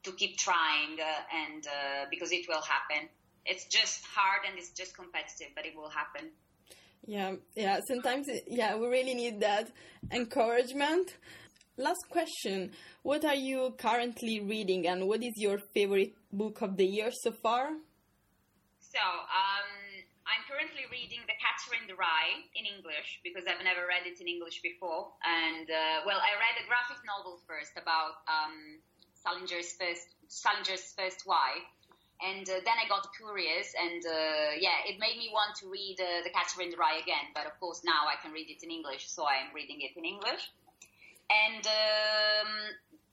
to 0.04 0.12
keep 0.12 0.36
trying, 0.38 0.98
uh, 0.98 1.46
and 1.46 1.66
uh, 1.66 2.06
because 2.10 2.32
it 2.32 2.46
will 2.48 2.62
happen 2.62 3.08
it's 3.48 3.64
just 3.66 4.04
hard 4.04 4.42
and 4.48 4.58
it's 4.58 4.70
just 4.70 4.94
competitive, 4.94 5.48
but 5.56 5.66
it 5.66 5.74
will 5.76 5.88
happen. 5.88 6.30
Yeah, 7.06 7.36
yeah. 7.56 7.80
Sometimes, 7.88 8.26
yeah, 8.46 8.76
we 8.76 8.86
really 8.86 9.14
need 9.14 9.40
that 9.40 9.70
encouragement. 10.12 11.16
Last 11.76 12.04
question: 12.10 12.72
What 13.02 13.24
are 13.24 13.34
you 13.34 13.74
currently 13.78 14.40
reading, 14.40 14.86
and 14.86 15.08
what 15.08 15.22
is 15.22 15.32
your 15.36 15.58
favorite 15.74 16.14
book 16.32 16.60
of 16.60 16.76
the 16.76 16.84
year 16.84 17.10
so 17.10 17.32
far? 17.32 17.70
So, 18.80 19.04
um, 19.04 19.68
I'm 20.28 20.44
currently 20.44 20.84
reading 20.92 21.24
The 21.24 21.38
Catcher 21.40 21.80
in 21.80 21.88
the 21.88 21.96
Rye 21.96 22.44
in 22.52 22.68
English 22.68 23.20
because 23.24 23.48
I've 23.48 23.64
never 23.64 23.88
read 23.88 24.04
it 24.04 24.20
in 24.20 24.28
English 24.28 24.60
before. 24.60 25.14
And 25.24 25.64
uh, 25.64 26.04
well, 26.04 26.20
I 26.20 26.36
read 26.36 26.56
a 26.60 26.66
graphic 26.68 27.00
novel 27.06 27.40
first 27.48 27.72
about 27.80 28.20
um, 28.28 28.82
Salinger's 29.24 29.72
first 29.80 30.08
Salinger's 30.28 30.92
first 30.92 31.24
wife, 31.24 31.64
and 32.20 32.48
uh, 32.48 32.58
then 32.64 32.76
I 32.82 32.88
got 32.88 33.06
curious, 33.14 33.74
and 33.78 34.02
uh, 34.04 34.58
yeah, 34.58 34.82
it 34.86 34.98
made 34.98 35.16
me 35.16 35.30
want 35.32 35.54
to 35.62 35.70
read 35.70 35.96
uh, 36.00 36.24
The 36.24 36.30
Catcher 36.30 36.62
in 36.62 36.70
the 36.70 36.76
Rye 36.76 36.98
again. 36.98 37.30
But 37.34 37.46
of 37.46 37.58
course, 37.60 37.82
now 37.84 38.10
I 38.10 38.20
can 38.20 38.32
read 38.32 38.50
it 38.50 38.62
in 38.62 38.70
English, 38.70 39.08
so 39.08 39.24
I'm 39.26 39.54
reading 39.54 39.80
it 39.80 39.96
in 39.96 40.04
English. 40.04 40.50
And 41.30 41.62
um, 41.62 42.50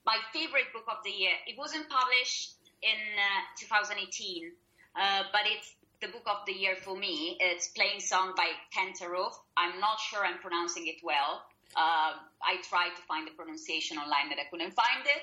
my 0.06 0.18
favorite 0.34 0.74
book 0.74 0.86
of 0.90 1.04
the 1.04 1.12
year, 1.12 1.34
it 1.46 1.58
wasn't 1.58 1.90
published 1.90 2.56
in 2.82 2.98
uh, 3.18 3.46
2018, 3.60 4.52
uh, 4.96 5.24
but 5.32 5.42
it's 5.46 5.70
the 6.02 6.08
book 6.08 6.26
of 6.26 6.46
the 6.46 6.54
year 6.54 6.76
for 6.76 6.98
me. 6.98 7.38
It's 7.40 7.70
Plainsong 7.74 8.36
by 8.36 8.50
Kent 8.74 9.00
Haruf. 9.02 9.34
I'm 9.56 9.80
not 9.80 10.00
sure 10.00 10.26
I'm 10.26 10.40
pronouncing 10.40 10.88
it 10.88 10.98
well. 11.04 11.46
Uh, 11.76 12.14
I 12.42 12.62
tried 12.70 12.96
to 12.96 13.02
find 13.04 13.28
the 13.28 13.32
pronunciation 13.32 13.98
online, 13.98 14.30
but 14.30 14.40
I 14.40 14.46
couldn't 14.50 14.74
find 14.74 15.04
it. 15.06 15.22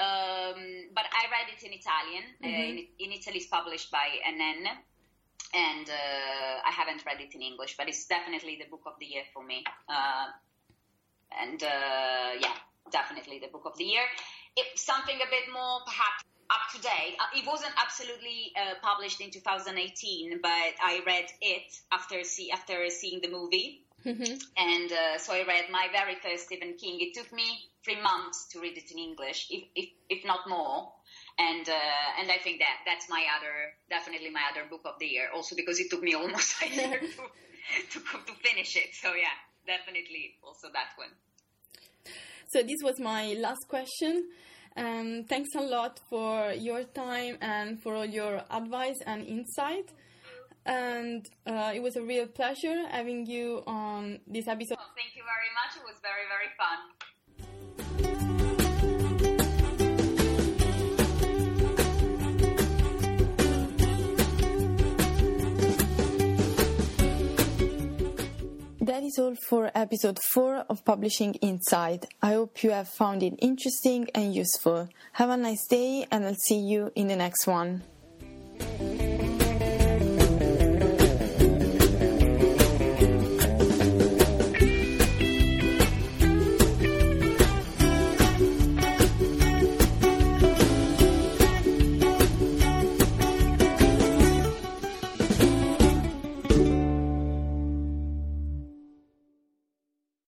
Um, 0.00 0.88
but 0.96 1.04
I 1.12 1.28
read 1.28 1.52
it 1.52 1.60
in 1.60 1.76
Italian. 1.76 2.24
Uh, 2.40 2.46
mm-hmm. 2.46 2.56
Uh, 2.56 2.72
in, 2.72 2.76
in, 3.04 3.12
Italy, 3.12 3.36
it's 3.36 3.46
published 3.46 3.90
by 3.92 4.08
NN, 4.24 4.64
and 5.52 5.86
uh, 5.88 6.56
I 6.64 6.72
haven't 6.72 7.04
read 7.04 7.20
it 7.20 7.34
in 7.34 7.42
English, 7.42 7.76
but 7.76 7.86
it's 7.86 8.06
definitely 8.06 8.56
the 8.56 8.68
book 8.70 8.84
of 8.86 8.94
the 8.98 9.04
year 9.04 9.24
for 9.34 9.44
me. 9.44 9.62
Uh, 9.88 10.32
and 11.38 11.62
uh, 11.62 12.32
yeah, 12.40 12.56
definitely 12.90 13.40
the 13.40 13.48
book 13.48 13.66
of 13.66 13.76
the 13.76 13.84
year. 13.84 14.06
It's 14.56 14.82
something 14.82 15.16
a 15.16 15.28
bit 15.28 15.52
more, 15.52 15.80
perhaps 15.84 16.24
up 16.48 16.64
to 16.74 16.80
date. 16.80 17.20
Uh, 17.20 17.36
it 17.36 17.46
wasn't 17.46 17.74
absolutely 17.76 18.54
published 18.80 19.20
in 19.20 19.30
2018, 19.30 20.40
but 20.40 20.72
I 20.80 21.02
read 21.06 21.26
it 21.42 21.68
after 21.92 22.24
see 22.24 22.50
after 22.50 22.88
seeing 22.88 23.20
the 23.20 23.28
movie. 23.28 23.84
Mm-hmm. 24.04 24.34
And 24.56 24.92
uh, 24.92 25.18
so 25.18 25.34
I 25.34 25.44
read 25.46 25.64
my 25.70 25.88
very 25.92 26.16
first 26.16 26.46
Stephen 26.46 26.74
King. 26.80 26.98
It 27.00 27.14
took 27.14 27.32
me 27.32 27.44
three 27.84 28.00
months 28.00 28.48
to 28.52 28.60
read 28.60 28.76
it 28.76 28.90
in 28.90 28.98
English, 28.98 29.46
if, 29.50 29.64
if, 29.74 29.88
if 30.08 30.24
not 30.24 30.48
more. 30.48 30.92
and 31.38 31.68
uh, 31.68 32.20
and 32.20 32.30
I 32.30 32.38
think 32.38 32.60
that 32.60 32.76
that's 32.86 33.08
my 33.08 33.24
other 33.36 33.54
definitely 33.88 34.30
my 34.30 34.42
other 34.50 34.68
book 34.68 34.82
of 34.84 34.98
the 34.98 35.06
year. 35.06 35.28
Also 35.34 35.56
because 35.56 35.80
it 35.80 35.90
took 35.90 36.02
me 36.02 36.14
almost 36.22 36.62
a 36.62 36.68
year 36.68 37.00
to, 37.00 37.98
to 37.98 37.98
to 38.26 38.32
finish 38.42 38.76
it. 38.76 38.90
So 38.94 39.14
yeah, 39.14 39.36
definitely 39.66 40.36
also 40.42 40.68
that 40.72 40.90
one. 40.96 41.12
So 42.52 42.62
this 42.62 42.80
was 42.82 42.98
my 43.00 43.34
last 43.34 43.68
question. 43.68 44.28
Um, 44.76 45.24
thanks 45.28 45.50
a 45.56 45.62
lot 45.62 46.00
for 46.08 46.52
your 46.52 46.84
time 46.84 47.38
and 47.40 47.80
for 47.82 47.94
all 47.94 48.04
your 48.04 48.42
advice 48.50 49.00
and 49.06 49.26
insight. 49.26 49.90
And 50.66 51.28
uh, 51.46 51.72
it 51.74 51.82
was 51.82 51.96
a 51.96 52.02
real 52.02 52.26
pleasure 52.26 52.86
having 52.90 53.26
you 53.26 53.62
on 53.66 54.20
this 54.26 54.46
episode. 54.46 54.78
Oh, 54.78 54.92
thank 54.94 55.16
you 55.16 55.22
very 55.24 55.50
much. 55.56 55.76
It 55.76 55.84
was 55.84 55.98
very, 56.02 56.26
very 56.28 56.50
fun. 56.56 56.78
That 68.82 69.04
is 69.04 69.18
all 69.18 69.36
for 69.36 69.70
episode 69.74 70.18
4 70.32 70.64
of 70.68 70.84
Publishing 70.84 71.34
Insight. 71.34 72.06
I 72.22 72.32
hope 72.32 72.64
you 72.64 72.72
have 72.72 72.88
found 72.88 73.22
it 73.22 73.34
interesting 73.38 74.08
and 74.14 74.34
useful. 74.34 74.88
Have 75.12 75.30
a 75.30 75.36
nice 75.36 75.64
day, 75.68 76.06
and 76.10 76.24
I'll 76.24 76.34
see 76.34 76.58
you 76.58 76.90
in 76.96 77.06
the 77.06 77.14
next 77.14 77.46
one. 77.46 77.82